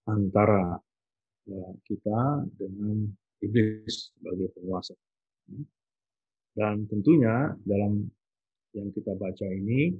antara 0.08 0.80
ya, 1.46 1.64
kita 1.86 2.46
dengan 2.58 3.06
iblis 3.42 4.12
sebagai 4.18 4.50
penguasa. 4.58 4.94
Dan 6.56 6.88
tentunya 6.90 7.54
dalam 7.62 8.06
yang 8.74 8.88
kita 8.92 9.14
baca 9.16 9.46
ini 9.48 9.94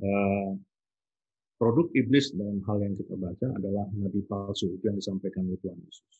Eh, 0.00 0.50
produk 1.60 1.86
iblis 1.94 2.32
dalam 2.34 2.58
hal 2.66 2.82
yang 2.82 2.94
kita 2.96 3.14
baca 3.14 3.46
adalah 3.54 3.86
nabi 3.94 4.24
palsu 4.26 4.72
itu 4.74 4.82
yang 4.88 4.98
disampaikan 4.98 5.46
oleh 5.46 5.60
Tuhan 5.60 5.78
Yesus. 5.78 6.14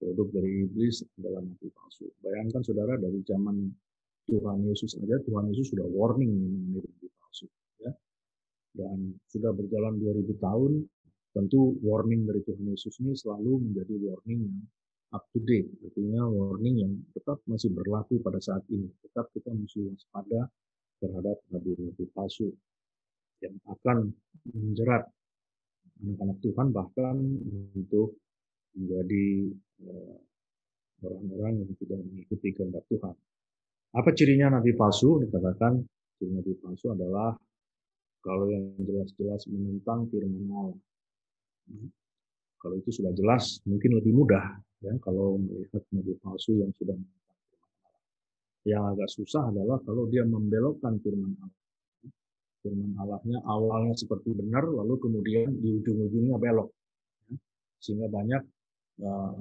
Produk 0.00 0.28
dari 0.32 0.66
iblis 0.66 1.04
adalah 1.20 1.44
nabi 1.44 1.68
palsu. 1.70 2.08
Bayangkan 2.24 2.66
saudara 2.66 2.96
dari 2.96 3.20
zaman 3.22 3.68
Tuhan 4.26 4.64
Yesus 4.66 4.96
saja 4.96 5.20
Tuhan 5.22 5.52
Yesus 5.52 5.76
sudah 5.76 5.86
warning 5.86 6.32
mengenai 6.32 6.82
nabi 6.82 7.08
palsu. 7.20 7.46
Ya. 7.78 7.92
Dan 8.74 9.14
sudah 9.30 9.54
berjalan 9.54 10.00
2000 10.02 10.34
tahun, 10.40 10.72
tentu 11.34 11.74
warning 11.82 12.24
dari 12.24 12.40
Tuhan 12.46 12.62
Yesus 12.70 12.94
ini 13.02 13.12
selalu 13.18 13.58
menjadi 13.58 13.94
warning 13.98 14.40
yang 14.46 14.58
up 15.10 15.26
to 15.34 15.42
date. 15.42 15.66
Artinya 15.82 16.22
warning 16.30 16.76
yang 16.78 16.92
tetap 17.10 17.42
masih 17.50 17.74
berlaku 17.74 18.22
pada 18.22 18.38
saat 18.38 18.62
ini. 18.70 18.86
Tetap 19.02 19.34
kita 19.34 19.50
mesti 19.50 19.82
waspada 19.90 20.46
terhadap 21.02 21.36
nabi-nabi 21.50 22.06
palsu 22.14 22.54
yang 23.42 23.58
akan 23.66 24.14
menjerat 24.54 25.04
anak-anak 26.00 26.38
Tuhan 26.40 26.66
bahkan 26.70 27.16
untuk 27.74 28.18
menjadi 28.74 29.26
eh, 29.86 30.16
orang-orang 31.04 31.62
yang 31.62 31.70
tidak 31.78 32.00
mengikuti 32.02 32.48
kehendak 32.54 32.84
Tuhan. 32.90 33.14
Apa 33.94 34.10
cirinya 34.14 34.58
nabi 34.58 34.74
palsu? 34.74 35.22
Dikatakan 35.22 35.82
ciri 36.18 36.30
nabi 36.34 36.52
palsu 36.58 36.90
adalah 36.90 37.34
kalau 38.24 38.48
yang 38.48 38.74
jelas-jelas 38.82 39.46
menentang 39.52 40.08
firman 40.08 40.48
Allah. 40.50 40.80
Hmm. 41.70 41.88
Kalau 42.60 42.80
itu 42.80 42.90
sudah 42.92 43.12
jelas, 43.12 43.60
mungkin 43.68 44.00
lebih 44.00 44.16
mudah 44.16 44.56
ya 44.84 44.92
kalau 45.00 45.40
melihat 45.40 45.80
nabi 45.96 46.12
palsu 46.20 46.60
yang 46.60 46.68
sudah 46.76 46.96
yang 48.64 48.84
agak 48.96 49.08
susah 49.12 49.52
adalah 49.52 49.80
kalau 49.84 50.08
dia 50.08 50.24
membelokkan 50.24 50.96
firman 51.00 51.36
Allah. 51.36 51.60
Firman 52.64 52.96
Allahnya 52.96 53.38
awalnya 53.44 53.92
seperti 53.92 54.32
benar, 54.32 54.64
lalu 54.64 54.96
kemudian 54.96 55.52
di 55.60 55.84
ujung-ujungnya 55.84 56.40
belok. 56.40 56.72
Sehingga 57.76 58.08
banyak 58.08 58.40
uh, 59.04 59.36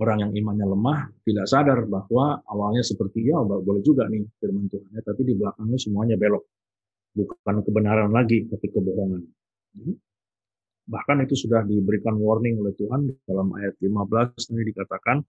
orang 0.00 0.18
yang 0.24 0.32
imannya 0.32 0.64
lemah 0.64 1.12
tidak 1.28 1.44
sadar 1.44 1.84
bahwa 1.84 2.40
awalnya 2.48 2.80
seperti 2.80 3.28
ya 3.28 3.36
boleh 3.44 3.84
juga 3.84 4.08
nih 4.08 4.24
firman 4.40 4.64
Tuhan, 4.72 4.96
tapi 5.04 5.20
di 5.28 5.36
belakangnya 5.36 5.76
semuanya 5.76 6.16
belok. 6.16 6.44
Bukan 7.14 7.56
kebenaran 7.68 8.10
lagi, 8.16 8.48
tapi 8.48 8.66
kebohongan. 8.72 9.22
Bahkan 10.84 11.24
itu 11.24 11.34
sudah 11.48 11.64
diberikan 11.64 12.16
warning 12.20 12.60
oleh 12.60 12.76
Tuhan 12.76 13.08
dalam 13.24 13.56
ayat 13.56 13.72
15 13.80 14.52
ini 14.52 14.62
dikatakan 14.68 15.24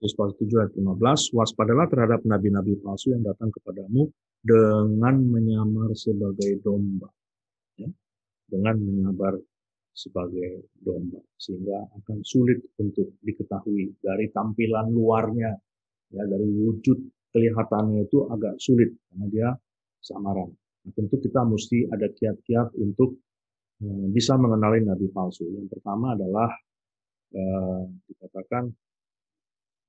pasal 0.00 0.32
7 0.32 0.62
ayat 0.64 0.72
15, 0.74 1.36
waspadalah 1.36 1.86
terhadap 1.86 2.24
nabi-nabi 2.24 2.80
palsu 2.80 3.12
yang 3.12 3.22
datang 3.22 3.52
kepadamu 3.52 4.08
dengan 4.40 5.20
menyamar 5.20 5.92
sebagai 5.92 6.56
domba. 6.64 7.12
Ya, 7.76 7.92
dengan 8.48 8.80
menyamar 8.80 9.36
sebagai 9.92 10.72
domba 10.80 11.20
sehingga 11.36 11.84
akan 12.00 12.24
sulit 12.24 12.64
untuk 12.80 13.20
diketahui 13.20 14.00
dari 14.00 14.32
tampilan 14.32 14.88
luarnya 14.88 15.52
ya 16.10 16.22
dari 16.24 16.48
wujud 16.48 16.98
kelihatannya 17.30 18.08
itu 18.08 18.26
agak 18.32 18.56
sulit 18.56 18.90
karena 19.10 19.26
dia 19.28 19.48
samaran. 20.00 20.50
Tentu 20.80 21.16
kita 21.20 21.44
mesti 21.44 21.88
ada 21.92 22.08
kiat-kiat 22.08 22.72
untuk 22.80 23.20
eh, 23.84 24.06
bisa 24.12 24.40
mengenali 24.40 24.80
nabi 24.84 25.12
palsu. 25.12 25.44
Yang 25.44 25.76
pertama 25.76 26.16
adalah 26.16 26.48
eh, 27.36 27.82
dikatakan 28.08 28.72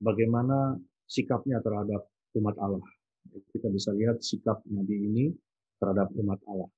bagaimana 0.02 0.76
sikapnya 1.06 1.62
terhadap 1.62 2.08
umat 2.40 2.56
Allah. 2.60 2.88
Kita 3.54 3.70
bisa 3.70 3.94
lihat 3.94 4.24
sikap 4.26 4.66
nabi 4.68 4.98
ini 4.98 5.26
terhadap 5.78 6.10
umat 6.18 6.40
Allah. 6.50 6.70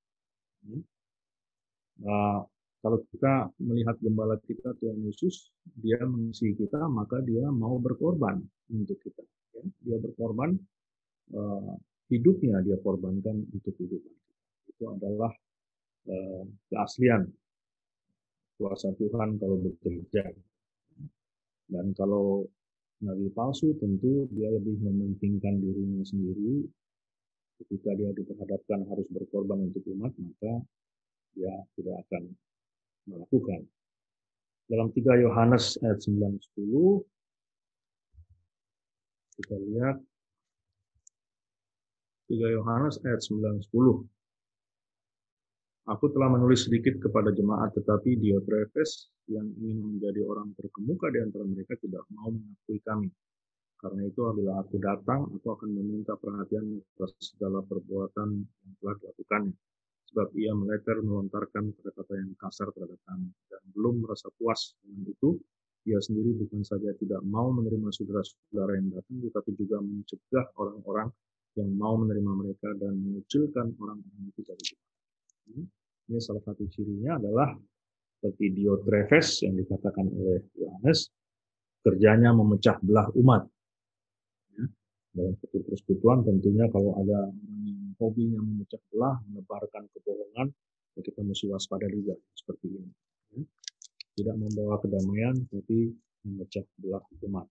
Uh, 2.04 2.42
kalau 2.84 3.00
kita 3.16 3.48
melihat 3.64 3.96
gembala 4.04 4.36
kita 4.44 4.76
Tuhan 4.84 5.00
Yesus, 5.08 5.56
dia 5.80 6.04
mengasihi 6.04 6.52
kita, 6.60 6.84
maka 6.92 7.24
dia 7.24 7.48
mau 7.48 7.80
berkorban 7.80 8.44
untuk 8.68 9.00
kita. 9.00 9.24
Ya. 9.56 9.64
Dia 9.88 9.98
berkorban, 10.04 10.60
hidupnya 12.14 12.62
dia 12.62 12.78
korbankan 12.78 13.42
untuk 13.50 13.74
hidup 13.82 14.02
Itu 14.70 14.84
adalah 14.94 15.34
uh, 16.10 16.44
keaslian 16.70 17.26
kuasa 18.62 18.94
Tuhan 18.94 19.42
kalau 19.42 19.58
bekerja. 19.58 20.30
Dan 21.74 21.92
kalau 21.98 22.46
nabi 23.02 23.28
palsu 23.34 23.74
tentu 23.82 24.30
dia 24.30 24.54
lebih 24.54 24.78
mementingkan 24.86 25.58
dirinya 25.58 26.06
sendiri. 26.06 26.70
Ketika 27.54 27.96
dia 27.96 28.10
diperhadapkan 28.12 28.86
harus 28.90 29.08
berkorban 29.14 29.70
untuk 29.72 29.86
umat, 29.94 30.12
maka 30.20 30.54
dia 31.38 31.54
tidak 31.78 32.02
akan 32.10 32.34
melakukan. 33.08 33.62
Dalam 34.68 34.90
3 34.90 35.24
Yohanes 35.24 35.78
ayat 35.86 36.02
9 36.02 36.40
10 36.58 37.06
kita 39.34 39.56
lihat 39.58 39.98
3 42.34 42.58
Yohanes 42.58 42.98
ayat 43.06 43.22
9 43.22 43.62
10 43.70 44.10
Aku 45.94 46.06
telah 46.16 46.34
menulis 46.34 46.66
sedikit 46.66 46.98
kepada 46.98 47.30
jemaat, 47.30 47.76
tetapi 47.78 48.18
Diotrephes 48.18 49.14
yang 49.30 49.46
ingin 49.62 49.84
menjadi 49.84 50.26
orang 50.26 50.50
terkemuka 50.58 51.14
di 51.14 51.20
antara 51.22 51.44
mereka 51.46 51.76
tidak 51.78 52.08
mau 52.10 52.32
mengakui 52.32 52.80
kami. 52.88 53.12
Karena 53.78 54.08
itu, 54.08 54.24
apabila 54.24 54.64
aku 54.64 54.80
datang, 54.80 55.28
aku 55.28 55.44
akan 55.44 55.70
meminta 55.76 56.16
perhatian 56.16 56.80
atas 56.96 57.12
segala 57.20 57.60
perbuatan 57.68 58.48
yang 58.48 58.74
telah 58.80 58.96
dilakukannya 58.98 59.54
sebab 60.14 60.30
ia 60.38 60.54
meleter 60.54 61.02
melontarkan 61.02 61.74
kata-kata 61.74 62.14
yang 62.22 62.38
kasar 62.38 62.70
terhadap 62.78 63.02
kami 63.10 63.34
dan 63.50 63.62
belum 63.74 64.06
merasa 64.06 64.30
puas 64.38 64.78
dengan 64.86 65.10
itu 65.10 65.42
ia 65.90 65.98
sendiri 65.98 66.38
bukan 66.38 66.62
saja 66.62 66.94
tidak 67.02 67.26
mau 67.26 67.50
menerima 67.50 67.90
saudara-saudara 67.90 68.78
yang 68.78 68.94
datang 68.94 69.26
tetapi 69.26 69.58
juga 69.58 69.82
mencegah 69.82 70.46
orang-orang 70.62 71.10
yang 71.54 71.72
mau 71.78 71.94
menerima 72.00 72.32
mereka 72.34 72.70
dan 72.82 72.98
mengucilkan 72.98 73.74
orang-orang 73.78 74.26
itu 74.34 74.42
dari 74.42 74.64
Tuhan. 74.66 75.66
Ini 76.04 76.20
salah 76.20 76.44
satu 76.44 76.66
cirinya 76.68 77.16
adalah 77.22 77.54
seperti 78.18 78.56
Diotrephes 78.56 79.44
yang 79.44 79.60
dikatakan 79.60 80.08
oleh 80.08 80.40
Yohanes, 80.56 81.12
kerjanya 81.84 82.32
memecah 82.32 82.80
belah 82.80 83.12
umat. 83.20 83.44
Ya, 84.56 84.66
dalam 85.12 85.36
satu 85.44 85.60
persekutuan 85.68 86.24
tentunya 86.24 86.72
kalau 86.72 86.96
ada 86.98 87.28
orang 87.28 87.60
yang 87.68 87.92
hobinya 88.00 88.40
memecah 88.40 88.80
belah, 88.92 89.20
menebarkan 89.28 89.84
kebohongan, 89.92 90.48
ya 90.96 91.02
kita 91.04 91.20
mesti 91.20 91.46
waspada 91.52 91.88
juga 91.92 92.16
seperti 92.36 92.66
ini. 92.72 92.92
Ya. 93.36 93.44
Tidak 94.14 94.36
membawa 94.40 94.80
kedamaian, 94.80 95.36
tapi 95.52 95.92
memecah 96.24 96.64
belah 96.80 97.04
umat. 97.28 97.48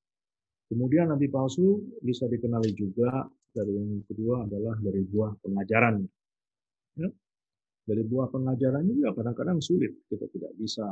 Kemudian 0.73 1.13
nabi 1.13 1.29
palsu 1.29 1.85
bisa 2.01 2.25
dikenali 2.33 2.73
juga 2.73 3.29
dari 3.53 3.73
yang 3.77 4.01
kedua 4.09 4.49
adalah 4.49 4.75
dari 4.81 5.05
buah 5.05 5.33
pengajaran. 5.45 6.01
Ya. 6.97 7.09
Dari 7.83 8.03
buah 8.07 8.31
pengajaran 8.33 8.87
juga 8.89 9.13
kadang-kadang 9.13 9.59
sulit 9.61 9.93
kita 10.09 10.27
tidak 10.33 10.53
bisa 10.57 10.87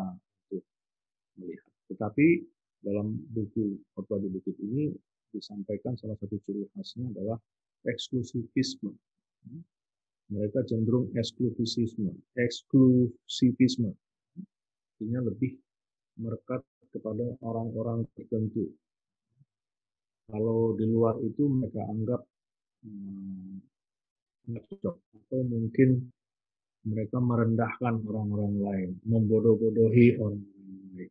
melihat. 1.41 1.71
Tetapi 1.89 2.27
dalam 2.85 3.17
buku 3.33 3.77
Khotbah 3.97 4.21
di 4.21 4.29
Bukit 4.29 4.57
ini 4.61 4.93
disampaikan 5.31 5.95
salah 5.97 6.19
satu 6.19 6.37
ciri 6.43 6.67
khasnya 6.75 7.09
adalah 7.15 7.39
eksklusivisme. 7.87 8.93
Mereka 10.31 10.63
cenderung 10.67 11.11
eksklusivisme, 11.15 12.15
eksklusivisme. 12.39 13.91
Artinya 14.97 15.21
lebih 15.27 15.59
merekat 16.21 16.63
kepada 16.91 17.39
orang-orang 17.47 18.07
tertentu. 18.19 18.67
Kalau 20.31 20.79
di 20.79 20.87
luar 20.87 21.19
itu 21.27 21.51
mereka 21.51 21.83
anggap 21.91 22.23
atau 24.51 25.41
mungkin 25.47 26.11
mereka 26.81 27.21
merendahkan 27.21 28.01
orang-orang 28.09 28.55
lain, 28.61 28.91
membodoh-bodohi 29.05 30.17
orang-orang 30.17 30.89
lain, 30.97 31.11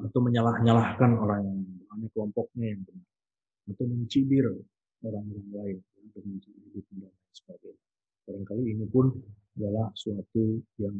atau 0.00 0.18
menyalah-nyalahkan 0.22 1.10
orang 1.18 1.40
yang 1.44 1.60
lain, 1.66 2.06
kelompoknya 2.14 2.66
yang 2.72 2.82
benar, 2.86 3.08
atau 3.74 3.84
mencibir 3.90 4.44
orang-orang 5.02 5.48
lain 5.50 5.78
dengan 6.14 6.36
cara 6.38 6.58
hidup 6.70 6.84
dan 6.94 7.14
sebagainya. 7.34 7.84
Barangkali 8.30 8.62
ini 8.70 8.86
pun 8.86 9.06
adalah 9.58 9.90
suatu 9.98 10.62
yang 10.78 10.96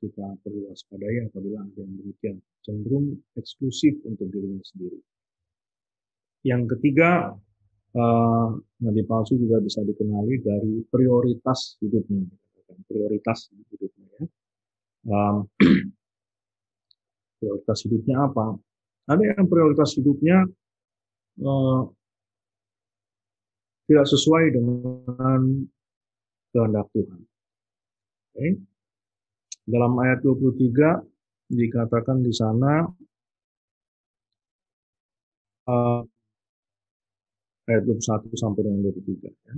kita 0.00 0.26
perlu 0.40 0.72
waspadai 0.72 1.28
apabila 1.28 1.60
ada 1.60 1.76
yang 1.84 1.92
demikian 2.00 2.36
cenderung 2.64 3.20
eksklusif 3.36 4.00
untuk 4.08 4.32
dirinya 4.32 4.64
sendiri. 4.64 4.96
Yang 6.40 6.62
ketiga, 6.76 7.36
nabi 8.80 9.02
palsu 9.02 9.34
juga 9.34 9.58
bisa 9.58 9.82
dikenali 9.82 10.38
dari 10.38 10.84
prioritas 10.86 11.74
hidupnya, 11.82 12.22
prioritas 12.86 13.50
hidupnya. 13.70 14.26
Ya. 15.06 15.22
Prioritas 17.40 17.88
hidupnya 17.88 18.28
apa? 18.28 18.52
Ada 19.08 19.32
yang 19.32 19.48
prioritas 19.48 19.96
hidupnya 19.96 20.44
uh, 21.40 21.88
tidak 23.88 24.06
sesuai 24.12 24.44
dengan 24.52 25.64
kehendak 26.52 26.86
Tuhan. 26.92 27.20
Okay. 28.36 28.60
Dalam 29.64 29.96
ayat 30.04 30.20
23 30.20 31.00
dikatakan 31.50 32.22
di 32.22 32.30
sana 32.30 32.86
uh, 35.66 36.04
ayat 37.70 37.82
21 37.86 38.34
sampai 38.34 38.60
dengan 38.66 38.80
23 38.90 39.30
ya. 39.30 39.54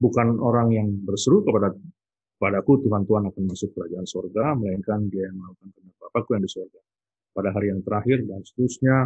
Bukan 0.00 0.26
orang 0.40 0.68
yang 0.74 0.88
berseru 1.04 1.44
kepada 1.44 1.70
padaku 2.40 2.82
Tuhan 2.82 3.04
Tuhan 3.04 3.30
akan 3.30 3.42
masuk 3.46 3.70
kerajaan 3.76 4.04
surga, 4.08 4.58
melainkan 4.58 5.06
dia 5.08 5.30
yang 5.30 5.38
melakukan 5.38 5.70
kehendak 5.70 5.96
Bapakku 6.02 6.30
yang 6.34 6.44
di 6.44 6.50
surga. 6.50 6.80
Pada 7.34 7.48
hari 7.54 7.66
yang 7.72 7.80
terakhir 7.80 8.26
dan 8.26 8.40
seterusnya, 8.42 8.96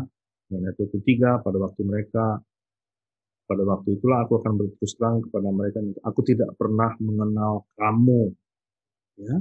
dan 0.48 0.64
ayat 0.64 0.76
23 0.81 1.44
pada 1.44 1.59
waktu 1.61 1.81
mereka 1.85 2.40
pada 3.48 3.64
waktu 3.64 3.96
itulah 3.96 4.28
aku 4.28 4.44
akan 4.44 4.61
berterus 4.61 4.92
terang 5.00 5.24
kepada 5.24 5.48
mereka, 5.48 5.81
aku 6.04 6.20
tidak 6.20 6.52
pernah 6.61 6.92
mengenal 7.00 7.64
kamu. 7.81 8.28
Ya. 9.16 9.40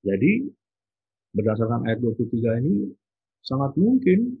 Jadi 0.00 0.48
berdasarkan 1.36 1.84
ayat 1.84 2.00
23 2.00 2.64
ini 2.64 2.88
sangat 3.44 3.76
mungkin 3.76 4.40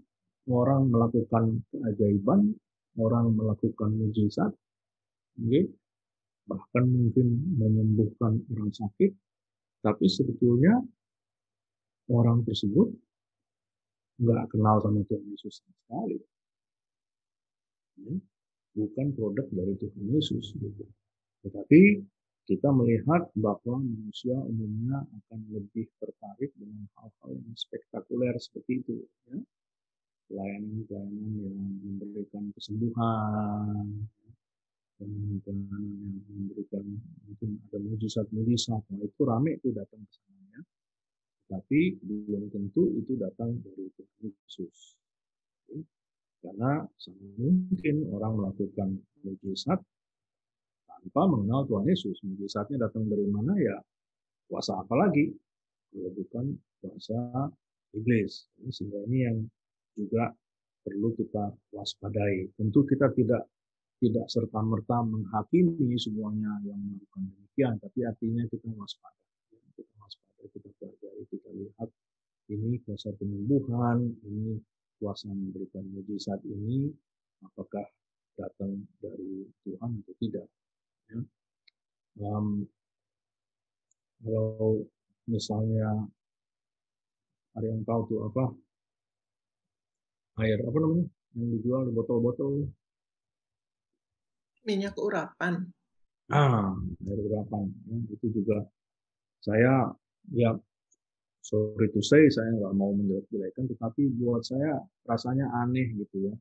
orang 0.50 0.92
melakukan 0.92 1.64
keajaiban, 1.72 2.52
orang 3.00 3.32
melakukan 3.32 3.90
mujizat, 3.96 4.52
okay? 5.40 5.64
bahkan 6.44 6.84
mungkin 6.84 7.56
menyembuhkan 7.56 8.44
orang 8.52 8.70
sakit, 8.72 9.12
tapi 9.80 10.06
sebetulnya 10.08 10.80
orang 12.12 12.44
tersebut 12.44 12.92
nggak 14.20 14.44
kenal 14.52 14.78
sama 14.84 15.00
Tuhan 15.08 15.24
Yesus 15.32 15.64
sekali. 15.64 16.18
Ya 18.04 18.14
bukan 18.74 19.14
produk 19.14 19.46
dari 19.54 19.74
Tuhan 19.78 20.04
Yesus 20.10 20.52
gitu. 20.58 20.84
Tetapi 21.46 22.02
kita 22.44 22.68
melihat 22.74 23.30
bahwa 23.38 23.80
manusia 23.80 24.36
umumnya 24.36 25.00
akan 25.00 25.40
lebih 25.48 25.88
tertarik 25.96 26.52
dengan 26.58 26.84
hal-hal 26.98 27.30
yang 27.40 27.56
spektakuler 27.56 28.36
seperti 28.36 28.84
itu 28.84 28.92
ya. 29.00 29.38
Pelayanan-pelayanan 30.24 31.32
yang 31.36 31.58
memberikan 31.84 32.44
kesembuhan, 32.56 34.08
pelayanan 34.96 35.38
yang 35.44 36.24
memberikan 36.32 36.84
mungkin 37.28 37.60
ada 37.68 37.78
mujizat-mujizat, 37.82 38.82
nah 38.88 39.00
itu 39.04 39.22
rame 39.22 39.60
itu 39.60 39.68
datang 39.76 40.00
ke 40.00 40.12
sana 40.16 40.60
Tapi 41.44 42.00
belum 42.00 42.48
tentu 42.48 42.88
itu 42.96 43.20
datang 43.20 43.52
dari 43.60 43.84
Tuhan 43.94 44.32
Yesus. 44.32 44.96
Karena 46.40 46.84
sangat 47.00 47.30
mungkin 47.40 47.96
orang 48.12 48.32
melakukan 48.36 48.88
mujizat 49.24 49.80
tanpa 50.88 51.22
mengenal 51.28 51.68
Tuhan 51.68 51.84
Yesus. 51.84 52.16
Mujizatnya 52.24 52.88
datang 52.88 53.04
dari 53.08 53.28
mana 53.28 53.52
ya? 53.60 53.76
Kuasa 54.48 54.76
apa 54.80 54.94
lagi? 54.96 55.32
Kalau 55.92 56.10
bukan 56.16 56.44
kuasa 56.80 57.48
iblis. 57.92 58.48
Sehingga 58.72 59.04
ini 59.08 59.18
yang 59.24 59.36
juga 59.96 60.30
perlu 60.84 61.16
kita 61.16 61.54
waspadai. 61.72 62.52
Tentu 62.58 62.84
kita 62.84 63.10
tidak 63.16 63.48
tidak 64.02 64.26
serta 64.28 64.60
merta 64.60 65.00
menghakimi 65.00 65.96
semuanya 65.96 66.60
yang 66.66 66.76
melakukan 66.76 67.24
demikian, 67.24 67.74
tapi 67.80 68.04
artinya 68.04 68.44
kita 68.52 68.68
waspada. 68.76 69.22
Kita 69.72 69.94
waspada, 69.96 70.44
kita 70.52 70.68
pelajari, 70.76 71.22
kita 71.32 71.50
lihat 71.56 71.88
ini 72.52 72.76
kuasa 72.84 73.16
penyembuhan, 73.16 74.04
ini 74.28 74.60
kuasa 75.00 75.32
memberikan 75.32 75.88
mujizat 75.88 76.42
ini, 76.44 76.92
apakah 77.40 77.88
datang 78.36 78.84
dari 79.00 79.48
Tuhan 79.64 79.90
atau 80.04 80.14
tidak. 80.20 80.46
Ya. 81.08 81.20
Um, 82.20 82.66
kalau 84.20 84.84
misalnya 85.24 86.08
ada 87.54 87.66
yang 87.66 87.82
tahu 87.86 88.00
tuh 88.10 88.20
apa 88.28 88.44
air 90.42 90.58
apa 90.62 90.78
namanya 90.82 91.06
yang 91.34 91.48
dijual 91.58 91.80
di 91.86 91.92
botol-botol 91.94 92.66
minyak 94.64 94.96
urapan 94.98 95.68
ah 96.32 96.72
air 97.04 97.20
urapan 97.20 97.68
ya, 97.90 97.96
itu 98.16 98.26
juga 98.32 98.64
saya 99.44 99.92
ya 100.32 100.56
sorry 101.44 101.92
to 101.92 102.00
say 102.00 102.24
saya 102.32 102.48
nggak 102.56 102.72
mau 102.72 102.96
menjelek-jelekan 102.96 103.68
tetapi 103.76 104.08
buat 104.16 104.40
saya 104.40 104.80
rasanya 105.04 105.44
aneh 105.60 105.92
gitu 106.00 106.32
ya. 106.32 106.34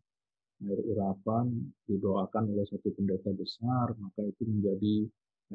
Air 0.64 0.80
urapan 0.88 1.52
didoakan 1.92 2.56
oleh 2.56 2.64
satu 2.72 2.88
pendeta 2.96 3.36
besar 3.36 3.92
maka 4.00 4.24
itu 4.24 4.48
menjadi 4.48 4.96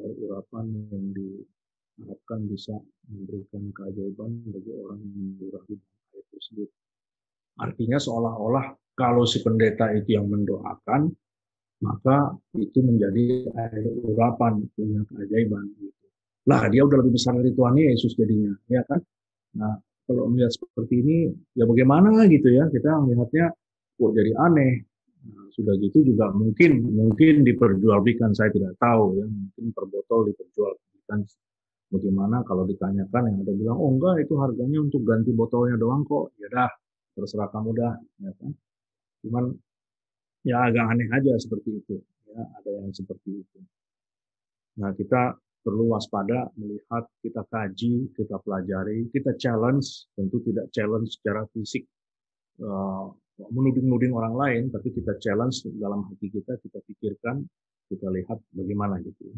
air 0.05 0.13
urapan 0.21 0.69
yang 0.93 1.05
diharapkan 1.17 2.45
bisa 2.45 2.77
memberikan 3.09 3.73
keajaiban 3.73 4.31
bagi 4.53 4.71
orang 4.77 5.01
yang 5.01 5.17
mendurahi 5.17 5.75
air 6.13 6.25
tersebut 6.29 6.69
artinya 7.59 7.99
seolah-olah 7.99 8.73
kalau 8.95 9.23
si 9.23 9.43
pendeta 9.43 9.91
itu 9.95 10.15
yang 10.15 10.27
mendoakan 10.27 11.11
maka 11.79 12.35
itu 12.59 12.83
menjadi 12.83 13.47
air 13.55 13.87
urapan 14.03 14.67
punya 14.75 14.99
keajaiban 15.07 15.63
gitu. 15.79 16.07
Lah 16.51 16.67
dia 16.67 16.83
udah 16.83 16.97
lebih 16.99 17.15
besar 17.15 17.39
dari 17.39 17.55
Tuhan 17.55 17.75
Yesus 17.79 18.19
jadinya, 18.19 18.51
ya 18.67 18.83
kan? 18.83 18.99
Nah 19.55 19.79
kalau 20.03 20.27
melihat 20.27 20.51
seperti 20.51 21.05
ini 21.05 21.17
ya 21.55 21.63
bagaimana 21.69 22.25
gitu 22.27 22.49
ya 22.51 22.67
kita 22.67 22.99
melihatnya 22.99 23.53
kok 23.95 24.11
jadi 24.11 24.31
aneh. 24.41 24.73
Nah, 25.19 25.51
sudah 25.51 25.75
gitu 25.83 25.99
juga 26.15 26.31
mungkin 26.31 26.79
mungkin 26.95 27.43
diperjualbelikan 27.43 28.31
saya 28.31 28.55
tidak 28.55 28.79
tahu 28.79 29.19
ya 29.19 29.27
mungkin 29.27 29.75
per 29.75 29.85
botol 29.91 30.31
diperjualbelikan 30.31 31.19
bagaimana 31.91 32.39
kalau 32.47 32.63
ditanyakan 32.63 33.27
yang 33.27 33.37
ada 33.43 33.51
bilang 33.51 33.77
oh 33.83 33.91
enggak 33.91 34.23
itu 34.23 34.39
harganya 34.39 34.79
untuk 34.79 35.03
ganti 35.03 35.35
botolnya 35.35 35.75
doang 35.75 36.07
kok 36.07 36.31
ya 36.39 36.47
dah 36.47 36.71
terserah 37.19 37.49
kamu 37.51 37.69
dah 37.75 37.93
ya 38.23 38.31
kan? 38.39 38.51
Cuman 39.23 39.45
ya 40.47 40.57
agak 40.71 40.85
aneh 40.87 41.09
aja 41.11 41.33
seperti 41.35 41.83
itu 41.83 41.95
ya 42.31 42.41
ada 42.41 42.69
yang 42.79 42.93
seperti 42.95 43.43
itu. 43.43 43.59
Nah 44.79 44.95
kita 44.95 45.35
perlu 45.59 45.91
waspada 45.91 46.47
melihat 46.55 47.03
kita 47.19 47.43
kaji 47.51 48.07
kita 48.15 48.39
pelajari 48.39 49.11
kita 49.11 49.35
challenge 49.35 50.07
tentu 50.15 50.39
tidak 50.47 50.71
challenge 50.71 51.19
secara 51.19 51.43
fisik 51.51 51.83
uh, 52.63 53.11
menuding-nuding 53.51 54.15
orang 54.15 54.35
lain 54.39 54.63
tapi 54.71 54.91
kita 54.95 55.19
challenge 55.19 55.67
dalam 55.75 56.07
hati 56.07 56.31
kita 56.31 56.55
kita 56.63 56.79
pikirkan 56.87 57.43
kita 57.91 58.07
lihat 58.07 58.39
bagaimana 58.55 59.03
gitu 59.03 59.35
ya. 59.35 59.37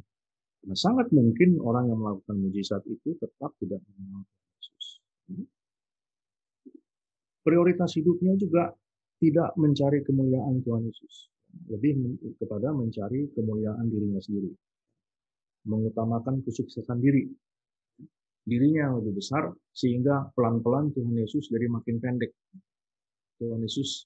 Nah 0.69 0.77
sangat 0.77 1.09
mungkin 1.09 1.57
orang 1.57 1.89
yang 1.89 1.97
melakukan 1.97 2.37
mujizat 2.37 2.85
itu 2.85 3.17
tetap 3.17 3.57
tidak 3.57 3.81
mengenal 3.81 4.21
Yesus 4.61 5.01
prioritas 7.41 7.97
hidupnya 7.97 8.33
juga 8.37 8.73
tidak 9.21 9.53
mencari 9.57 10.01
kemuliaan 10.01 10.65
Tuhan 10.65 10.81
Yesus, 10.89 11.29
lebih 11.69 12.17
kepada 12.41 12.73
mencari 12.73 13.29
kemuliaan 13.37 13.85
dirinya 13.85 14.17
sendiri, 14.17 14.49
mengutamakan 15.69 16.41
kesuksesan 16.41 16.97
diri, 16.97 17.29
dirinya 18.45 18.89
yang 18.89 18.95
lebih 19.01 19.21
besar 19.21 19.53
sehingga 19.69 20.33
pelan-pelan 20.33 20.89
Tuhan 20.97 21.13
Yesus 21.13 21.53
jadi 21.53 21.69
makin 21.69 22.01
pendek. 22.01 22.33
Tuhan 23.37 23.61
Yesus 23.61 24.05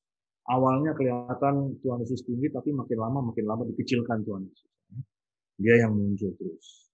awalnya 0.51 0.95
kelihatan 0.95 1.79
Tuhan 1.79 2.03
Yesus 2.03 2.23
tinggi 2.27 2.51
tapi 2.51 2.75
makin 2.75 2.97
lama 2.99 3.19
makin 3.31 3.45
lama 3.47 3.63
dikecilkan 3.71 4.23
Tuhan 4.27 4.43
Yesus. 4.47 4.71
Dia 5.55 5.87
yang 5.87 5.95
muncul 5.95 6.35
terus. 6.35 6.91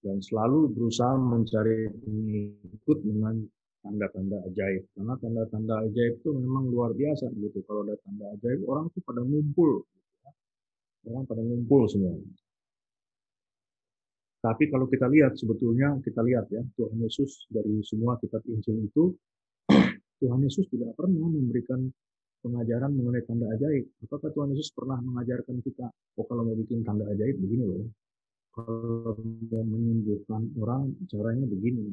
Dan 0.00 0.22
selalu 0.24 0.72
berusaha 0.72 1.16
mencari 1.20 1.92
pengikut 1.92 2.98
dengan 3.04 3.44
tanda-tanda 3.88 4.36
ajaib 4.52 4.84
karena 4.92 5.14
tanda-tanda 5.16 5.74
ajaib 5.88 6.20
itu 6.20 6.28
memang 6.36 6.68
luar 6.68 6.92
biasa 6.92 7.32
gitu 7.32 7.64
kalau 7.64 7.88
ada 7.88 7.96
tanda 8.04 8.28
ajaib 8.36 8.60
orang 8.68 8.92
tuh 8.92 9.00
pada 9.00 9.24
ngumpul 9.24 9.80
gitu 9.80 10.08
ya. 10.20 10.30
orang 11.16 11.24
pada 11.24 11.40
ngumpul 11.40 11.88
semua 11.88 12.12
tapi 14.44 14.68
kalau 14.68 14.84
kita 14.92 15.08
lihat 15.08 15.40
sebetulnya 15.40 15.96
kita 16.04 16.20
lihat 16.20 16.52
ya 16.52 16.60
Tuhan 16.76 17.00
Yesus 17.00 17.48
dari 17.48 17.80
semua 17.80 18.20
kitab 18.20 18.44
Injil 18.44 18.84
itu 18.84 19.16
Tuhan 20.20 20.40
Yesus 20.44 20.68
tidak 20.68 20.92
pernah 20.92 21.24
memberikan 21.24 21.88
pengajaran 22.38 22.94
mengenai 22.94 23.26
tanda 23.26 23.50
ajaib. 23.50 23.90
Apakah 24.06 24.30
Tuhan 24.30 24.54
Yesus 24.54 24.70
pernah 24.70 24.94
mengajarkan 25.02 25.58
kita, 25.58 25.90
oh 25.90 26.24
kalau 26.26 26.46
mau 26.46 26.54
bikin 26.54 26.86
tanda 26.86 27.02
ajaib 27.10 27.34
begini 27.34 27.64
loh. 27.66 27.90
Kalau 28.54 29.18
mau 29.18 29.62
menyembuhkan 29.66 30.54
orang 30.62 30.94
caranya 31.10 31.46
begini 31.50 31.90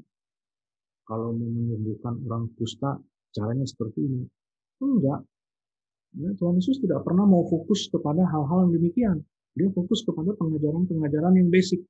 kalau 1.05 1.31
mau 1.31 1.49
menyembuhkan 1.49 2.17
orang 2.25 2.49
kusta 2.57 2.97
caranya 3.31 3.65
seperti 3.65 4.01
ini. 4.01 4.25
Enggak. 4.81 5.21
Ya, 6.15 6.31
Tuhan 6.39 6.57
Yesus 6.57 6.79
tidak 6.79 7.03
pernah 7.03 7.27
mau 7.27 7.43
fokus 7.45 7.91
kepada 7.91 8.23
hal-hal 8.23 8.67
yang 8.67 8.73
demikian. 8.79 9.17
Dia 9.55 9.67
fokus 9.71 10.03
kepada 10.03 10.35
pengajaran-pengajaran 10.35 11.39
yang 11.39 11.49
basic. 11.51 11.83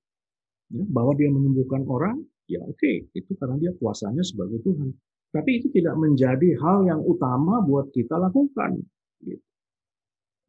Ya, 0.73 0.82
bahwa 0.89 1.13
dia 1.13 1.30
menyembuhkan 1.30 1.86
orang, 1.86 2.25
ya 2.49 2.58
oke, 2.65 2.73
okay, 2.78 3.06
itu 3.13 3.38
karena 3.38 3.62
dia 3.62 3.71
kuasanya 3.78 4.25
sebagai 4.25 4.65
Tuhan. 4.65 4.93
Tapi 5.30 5.62
itu 5.62 5.67
tidak 5.69 5.93
menjadi 5.99 6.58
hal 6.58 6.89
yang 6.89 7.01
utama 7.06 7.62
buat 7.62 7.93
kita 7.93 8.17
lakukan. 8.17 8.82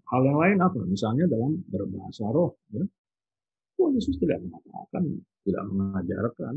Hal 0.06 0.22
yang 0.22 0.38
lain 0.38 0.58
apa? 0.62 0.80
Misalnya 0.86 1.26
dalam 1.26 1.58
berbahasa 1.66 2.30
roh. 2.30 2.54
Ya. 2.70 2.86
Tuhan 3.76 3.92
Yesus 3.98 4.16
tidak 4.22 4.40
mengatakan, 4.40 5.20
tidak 5.42 5.64
mengajarkan 5.68 6.54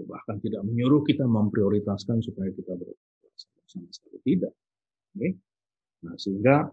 bahkan 0.00 0.40
tidak 0.40 0.64
menyuruh 0.64 1.04
kita 1.04 1.28
memprioritaskan 1.28 2.24
supaya 2.24 2.48
kita 2.52 2.72
berpuasa 2.72 3.48
sama 3.68 3.88
sekali 3.92 4.18
tidak. 4.24 4.52
Oke? 5.12 5.28
Nah 6.08 6.16
sehingga 6.16 6.66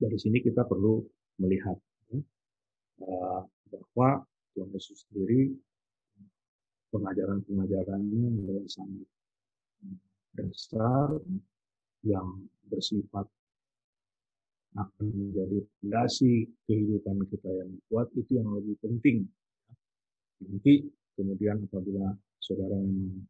dari 0.00 0.16
sini 0.16 0.40
kita 0.40 0.64
perlu 0.64 1.04
melihat 1.44 1.76
ya, 2.08 2.18
uh, 3.04 3.44
bahwa 3.68 4.24
Tuhan 4.56 4.72
Yesus 4.72 5.04
sendiri 5.08 5.52
pengajaran-pengajarannya 6.90 8.24
adalah 8.40 8.66
sangat 8.66 9.08
dasar 10.34 11.08
yang 12.02 12.48
bersifat 12.66 13.28
akan 14.78 15.06
menjadi 15.10 15.66
fondasi 15.82 16.46
kehidupan 16.70 17.26
kita 17.26 17.50
yang 17.50 17.70
kuat 17.90 18.06
itu 18.14 18.38
yang 18.38 18.48
lebih 18.54 18.78
penting. 18.78 19.26
Nanti 20.46 20.86
kemudian 21.18 21.66
apabila 21.66 22.14
saudara 22.40 22.76
memang 22.76 23.24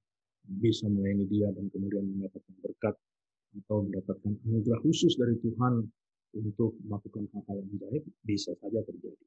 bisa 0.59 0.91
melayani 0.91 1.27
dia 1.31 1.47
dan 1.55 1.71
kemudian 1.71 2.03
mendapatkan 2.17 2.55
berkat 2.65 2.97
atau 3.63 3.87
mendapatkan 3.87 4.33
anugerah 4.47 4.81
khusus 4.83 5.15
dari 5.19 5.35
Tuhan 5.43 5.87
untuk 6.39 6.79
melakukan 6.87 7.27
hal-hal 7.35 7.67
yang 7.67 7.75
baik 7.83 8.07
bisa 8.23 8.55
saja 8.63 8.79
terjadi. 8.87 9.27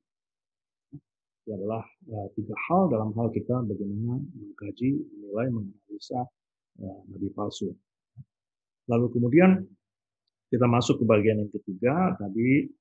Itu 1.43 1.51
adalah 1.51 1.83
uh, 2.07 2.31
tiga 2.39 2.55
hal 2.71 2.87
dalam 2.87 3.11
hal 3.19 3.27
kita 3.35 3.67
bagaimana 3.67 4.15
mengkaji, 4.31 4.95
menilai, 5.11 5.51
menganalisa 5.51 6.23
uh, 6.79 6.99
nabi 7.11 7.27
palsu. 7.35 7.75
Lalu 8.87 9.11
kemudian 9.11 9.67
kita 10.47 10.63
masuk 10.71 11.03
ke 11.03 11.05
bagian 11.07 11.43
yang 11.43 11.51
ketiga 11.51 12.15
tadi 12.15 12.71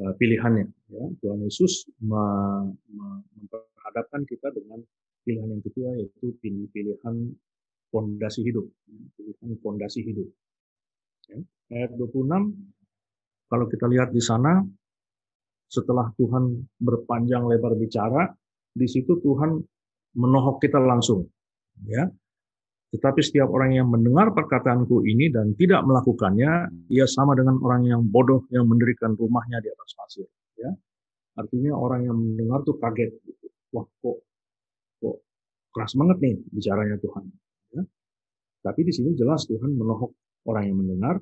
uh, 0.00 0.16
pilihannya. 0.16 0.64
Ya. 0.88 1.04
Tuhan 1.20 1.44
Yesus 1.44 1.92
memperhadapkan 2.00 4.24
kita 4.24 4.48
dengan 4.56 4.80
pilihan 5.26 5.58
yang 5.58 5.62
ketiga 5.66 5.90
yaitu 5.98 6.38
pilihan 6.70 7.16
fondasi 7.90 8.46
hidup, 8.46 8.66
pilihan 9.18 9.58
fondasi 9.58 10.06
hidup. 10.06 10.28
Ya. 11.26 11.38
Ayat 11.74 11.98
26, 11.98 12.30
kalau 13.50 13.66
kita 13.66 13.90
lihat 13.90 14.14
di 14.14 14.22
sana, 14.22 14.62
setelah 15.66 16.14
Tuhan 16.14 16.62
berpanjang 16.78 17.42
lebar 17.50 17.74
bicara, 17.74 18.30
di 18.70 18.86
situ 18.86 19.18
Tuhan 19.18 19.58
menohok 20.14 20.62
kita 20.62 20.78
langsung. 20.78 21.26
Ya. 21.82 22.06
Tetapi 22.94 23.18
setiap 23.18 23.50
orang 23.50 23.74
yang 23.74 23.90
mendengar 23.90 24.30
perkataanku 24.30 25.02
ini 25.02 25.26
dan 25.34 25.58
tidak 25.58 25.82
melakukannya, 25.82 26.70
ia 26.86 27.06
sama 27.10 27.34
dengan 27.34 27.58
orang 27.58 27.82
yang 27.82 28.00
bodoh 28.06 28.46
yang 28.54 28.70
mendirikan 28.70 29.18
rumahnya 29.18 29.58
di 29.58 29.68
atas 29.74 29.90
pasir. 29.98 30.28
Ya. 30.56 30.72
artinya 31.36 31.76
orang 31.76 32.08
yang 32.08 32.16
mendengar 32.16 32.64
tuh 32.64 32.80
kaget. 32.80 33.12
Gitu. 33.20 33.46
Wah 33.76 33.84
kok 33.84 34.24
keras 35.76 35.92
banget 35.92 36.16
nih 36.24 36.36
bicaranya 36.48 36.96
Tuhan. 36.96 37.24
Ya. 37.76 37.84
Tapi 38.64 38.80
di 38.88 38.92
sini 38.96 39.12
jelas 39.12 39.44
Tuhan 39.44 39.76
menohok 39.76 40.16
orang 40.48 40.64
yang 40.72 40.80
mendengar 40.80 41.20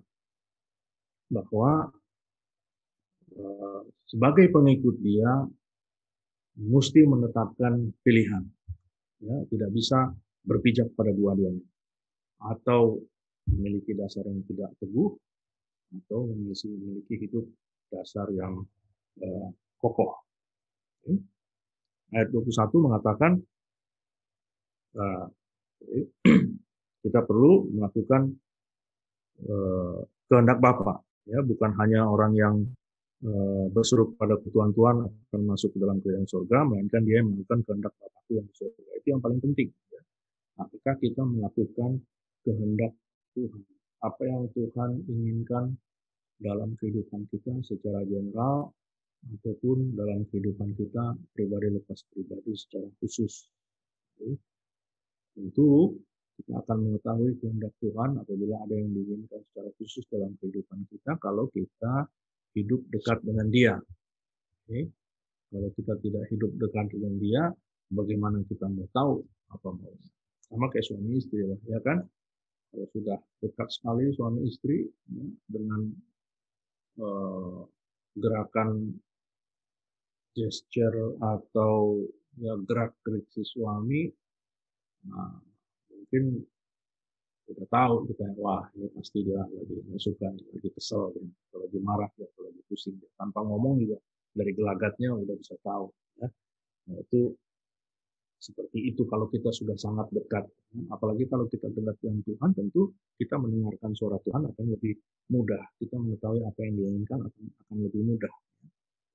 bahwa 1.27 1.91
uh, 3.35 3.83
sebagai 4.07 4.47
pengikut 4.55 5.03
dia 5.03 5.43
mesti 6.55 7.03
menetapkan 7.03 7.91
pilihan. 8.07 8.47
Ya, 9.25 9.37
tidak 9.51 9.75
bisa 9.75 10.15
berpijak 10.47 10.95
pada 10.95 11.11
dua-duanya. 11.11 11.65
Atau 12.39 13.03
memiliki 13.51 13.97
dasar 13.97 14.29
yang 14.29 14.45
tidak 14.47 14.71
teguh, 14.79 15.11
atau 16.05 16.29
memiliki, 16.29 17.17
hidup 17.17 17.45
dasar 17.89 18.29
yang 18.31 18.63
uh, 19.25 19.49
kokoh. 19.81 20.23
Ayat 22.15 22.31
21 22.31 22.85
mengatakan 22.85 23.41
uh, 24.95 25.27
kita 27.05 27.21
perlu 27.27 27.69
melakukan 27.75 28.33
uh, 29.45 30.01
kehendak 30.31 30.59
Bapa, 30.59 31.05
ya 31.29 31.45
bukan 31.45 31.77
hanya 31.79 32.09
orang 32.09 32.33
yang 32.33 32.55
uh, 33.27 33.67
berseru 33.71 34.17
pada 34.17 34.41
Tuhan 34.41 34.73
Tuhan 34.73 34.97
akan 35.05 35.41
masuk 35.45 35.77
ke 35.77 35.79
dalam 35.83 36.01
kerajaan 36.01 36.29
surga, 36.29 36.59
melainkan 36.65 37.03
dia 37.05 37.21
yang 37.21 37.35
melakukan 37.35 37.61
kehendak 37.69 37.93
Bapakku 38.01 38.33
yang 38.41 38.47
di 38.49 38.55
surga. 38.57 38.83
Itu 39.03 39.07
yang 39.13 39.21
paling 39.21 39.41
penting. 39.43 39.69
Ya. 39.93 40.03
Apakah 40.65 40.95
kita 41.03 41.23
melakukan 41.23 41.91
kehendak 42.47 42.93
Tuhan? 43.37 43.63
Apa 44.05 44.23
yang 44.25 44.49
Tuhan 44.53 44.91
inginkan 45.09 45.77
dalam 46.41 46.77
kehidupan 46.77 47.25
kita 47.33 47.53
secara 47.65 48.05
general 48.05 48.75
ataupun 49.25 49.97
dalam 49.97 50.29
kehidupan 50.29 50.77
kita 50.77 51.17
pribadi 51.33 51.73
lepas 51.73 52.05
pribadi 52.13 52.53
secara 52.53 52.89
khusus. 53.01 53.49
Tentu 55.35 55.99
kita 56.35 56.63
akan 56.67 56.79
mengetahui 56.91 57.39
kehendak 57.39 57.75
Tuhan 57.79 58.19
apabila 58.19 58.59
ada 58.67 58.75
yang 58.75 58.91
diinginkan 58.91 59.39
secara 59.51 59.71
khusus 59.79 60.03
dalam 60.11 60.35
kehidupan 60.43 60.83
kita 60.91 61.15
kalau 61.23 61.47
kita 61.55 62.11
hidup 62.59 62.83
dekat 62.91 63.23
dengan 63.23 63.47
Dia. 63.51 63.75
Oke. 64.65 64.91
Kalau 65.55 65.71
kita 65.79 65.95
tidak 66.03 66.25
hidup 66.35 66.51
dekat 66.59 66.91
dengan 66.91 67.15
Dia, 67.23 67.43
bagaimana 67.95 68.43
kita 68.51 68.67
mau 68.67 68.87
tahu 68.91 69.23
apa 69.55 69.69
mau? 69.71 69.95
Sama 70.51 70.67
kayak 70.71 70.87
suami 70.87 71.19
istri 71.19 71.47
lah, 71.47 71.59
ya 71.71 71.79
kan? 71.83 72.03
Kalau 72.75 72.87
sudah 72.91 73.19
dekat 73.39 73.69
sekali 73.71 74.11
suami 74.19 74.41
istri 74.51 74.83
ya, 75.15 75.27
dengan 75.47 75.95
uh, 76.99 77.63
gerakan 78.19 78.99
gesture 80.35 81.15
atau 81.23 82.03
ya 82.35 82.59
gerak 82.67 82.99
gerik 83.07 83.31
si 83.31 83.47
suami, 83.47 84.11
nah, 85.09 85.33
mungkin 85.91 86.45
udah 87.45 87.67
tahu 87.69 87.95
kita 88.09 88.25
wah 88.41 88.65
ini 88.73 88.89
pasti 88.97 89.21
dia 89.21 89.45
lagi 89.45 89.77
nggak 89.85 90.01
suka 90.01 90.33
lagi 90.33 90.69
kesel 90.73 91.13
ya. 91.13 91.25
lagi 91.61 91.79
marah 91.85 92.09
ya 92.17 92.25
kalau 92.33 92.49
lagi 92.49 92.63
pusing 92.73 92.97
ya. 92.97 93.09
tanpa 93.21 93.45
ngomong 93.45 93.85
juga 93.85 94.01
dari 94.33 94.57
gelagatnya 94.57 95.13
udah 95.13 95.37
bisa 95.37 95.53
tahu 95.61 95.93
ya 96.25 96.29
nah, 96.89 96.97
itu 97.05 97.37
seperti 98.41 98.93
itu 98.93 99.09
kalau 99.09 99.29
kita 99.29 99.49
sudah 99.53 99.77
sangat 99.77 100.09
dekat 100.13 100.45
apalagi 100.93 101.25
kalau 101.29 101.49
kita 101.49 101.69
dekat 101.73 101.97
dengan 102.01 102.21
Tuhan 102.25 102.51
tentu 102.53 102.93
kita 103.17 103.41
mendengarkan 103.41 103.93
suara 103.97 104.21
Tuhan 104.25 104.49
akan 104.49 104.65
lebih 104.77 104.97
mudah 105.33 105.65
kita 105.81 105.97
mengetahui 105.97 106.45
apa 106.45 106.61
yang 106.65 106.75
diinginkan 106.81 107.25
akan 107.25 107.45
akan 107.65 107.77
lebih 107.89 108.03
mudah 108.05 108.35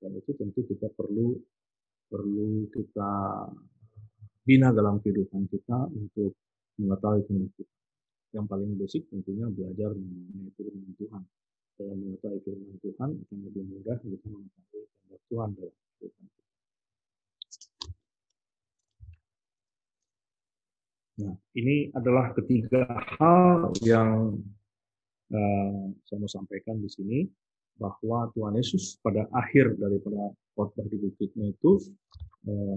dan 0.02 0.10
itu 0.18 0.30
tentu 0.34 0.66
kita 0.66 0.86
perlu 0.94 1.38
perlu 2.10 2.66
kita 2.74 3.10
bina 4.44 4.72
dalam 4.72 4.98
kehidupan 5.04 5.46
kita 5.52 5.88
untuk 5.92 6.32
mengetahui 6.80 7.22
kehendak 7.28 7.52
Tuhan. 7.56 7.78
Yang 8.30 8.46
paling 8.46 8.70
basic 8.78 9.02
tentunya 9.10 9.46
belajar 9.50 9.90
mengenai 9.92 10.50
firman 10.56 10.92
Tuhan. 10.96 11.22
Dengan 11.76 11.96
mengetahui 12.04 12.40
firman 12.44 12.76
Tuhan 12.80 13.08
akan 13.16 13.38
lebih 13.48 13.64
mudah 13.68 13.96
kita 14.00 14.26
mengetahui 14.28 14.84
kehendak 14.88 15.22
Tuhan 15.28 15.48
dalam 15.56 15.74
kehidupan 15.98 16.24
kita. 16.24 16.38
Nah, 21.20 21.36
ini 21.52 21.92
adalah 21.92 22.32
ketiga 22.32 22.88
hal 23.20 23.76
yang 23.84 24.40
uh, 25.28 25.82
saya 26.08 26.16
mau 26.16 26.32
sampaikan 26.32 26.80
di 26.80 26.88
sini 26.88 27.18
bahwa 27.76 28.32
Tuhan 28.32 28.56
Yesus 28.56 28.96
pada 29.04 29.28
akhir 29.36 29.76
daripada 29.76 30.32
khotbah 30.56 30.86
di 30.88 30.96
bukitnya 30.96 31.52
itu 31.52 31.76
uh, 32.48 32.76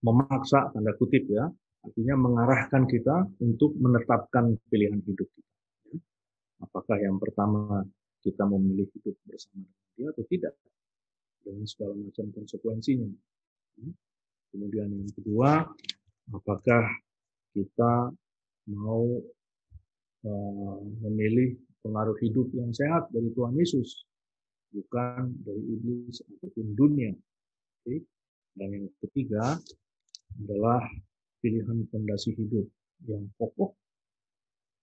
memaksa 0.00 0.72
tanda 0.72 0.92
kutip 0.96 1.28
ya 1.28 1.48
Artinya 1.80 2.14
mengarahkan 2.20 2.84
kita 2.84 3.24
untuk 3.40 3.72
menetapkan 3.80 4.52
pilihan 4.68 5.00
hidup 5.00 5.28
kita. 5.32 5.52
Apakah 6.60 7.00
yang 7.00 7.16
pertama 7.16 7.80
kita 8.20 8.44
memilih 8.44 8.84
hidup 8.92 9.16
bersama 9.24 9.64
dengan 9.64 9.88
dia 9.96 10.06
atau 10.12 10.24
tidak. 10.28 10.54
Dengan 11.40 11.64
segala 11.64 11.96
macam 11.96 12.26
konsekuensinya. 12.36 13.08
Kemudian 14.52 14.92
yang 14.92 15.08
kedua, 15.16 15.64
apakah 16.36 16.84
kita 17.56 18.12
mau 18.68 19.04
uh, 20.28 20.78
memilih 21.00 21.56
pengaruh 21.80 22.18
hidup 22.20 22.52
yang 22.52 22.76
sehat 22.76 23.08
dari 23.08 23.32
Tuhan 23.32 23.56
Yesus, 23.56 24.04
bukan 24.68 25.32
dari 25.48 25.64
iblis 25.64 26.20
ataupun 26.20 26.76
dunia. 26.76 27.16
Oke. 27.80 28.04
Dan 28.52 28.68
yang 28.76 28.86
ketiga 29.00 29.56
adalah 30.40 30.80
pilihan 31.40 31.88
fondasi 31.88 32.36
hidup 32.36 32.66
yang 33.08 33.24
kokoh 33.40 33.76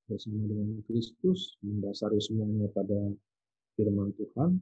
bersama 0.08 0.48
dengan 0.48 0.80
Kristus 0.88 1.60
mendasari 1.62 2.18
semuanya 2.24 2.72
pada 2.72 3.12
firman 3.76 4.10
Tuhan 4.16 4.58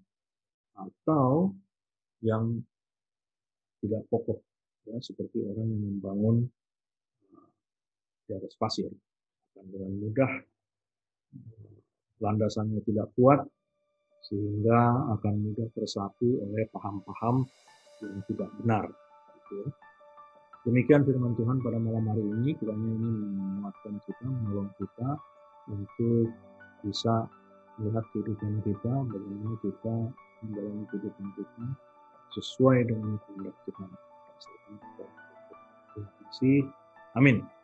atau 0.76 1.54
yang 2.26 2.60
tidak 3.80 4.04
kokoh 4.10 4.42
ya 4.90 4.98
seperti 5.00 5.46
orang 5.46 5.70
yang 5.70 5.82
membangun 5.98 6.36
uh, 7.32 7.50
di 8.26 8.32
atas 8.34 8.58
pasir 8.58 8.90
akan 9.54 9.66
dengan 9.70 9.92
mudah 10.02 10.32
uh, 11.38 11.76
landasannya 12.20 12.82
tidak 12.84 13.14
kuat 13.14 13.46
sehingga 14.26 15.14
akan 15.14 15.34
mudah 15.38 15.70
tersapu 15.78 16.42
oleh 16.42 16.66
paham-paham 16.74 17.46
yang 18.02 18.20
tidak 18.26 18.50
benar 18.58 18.84
gitu 19.46 19.54
ya. 19.62 19.70
Demikian 20.66 21.06
firman 21.06 21.38
Tuhan 21.38 21.62
pada 21.62 21.78
malam 21.78 22.10
hari 22.10 22.26
ini, 22.26 22.58
kiranya 22.58 22.90
ini 22.90 23.10
menguatkan 23.38 24.02
kita, 24.02 24.26
menolong 24.26 24.74
kita 24.82 25.10
untuk 25.70 26.34
bisa 26.82 27.30
melihat 27.78 28.02
kehidupan 28.10 28.66
kita, 28.66 28.94
bagaimana 29.06 29.54
kita 29.62 29.96
menjalani 30.42 30.84
kehidupan 30.90 31.28
kita 31.38 31.66
sesuai 32.34 32.90
dengan 32.90 33.22
kehendak 33.30 33.56
Tuhan. 33.70 33.90
Terima 35.94 36.10
kasih. 36.26 36.60
Amin. 37.14 37.55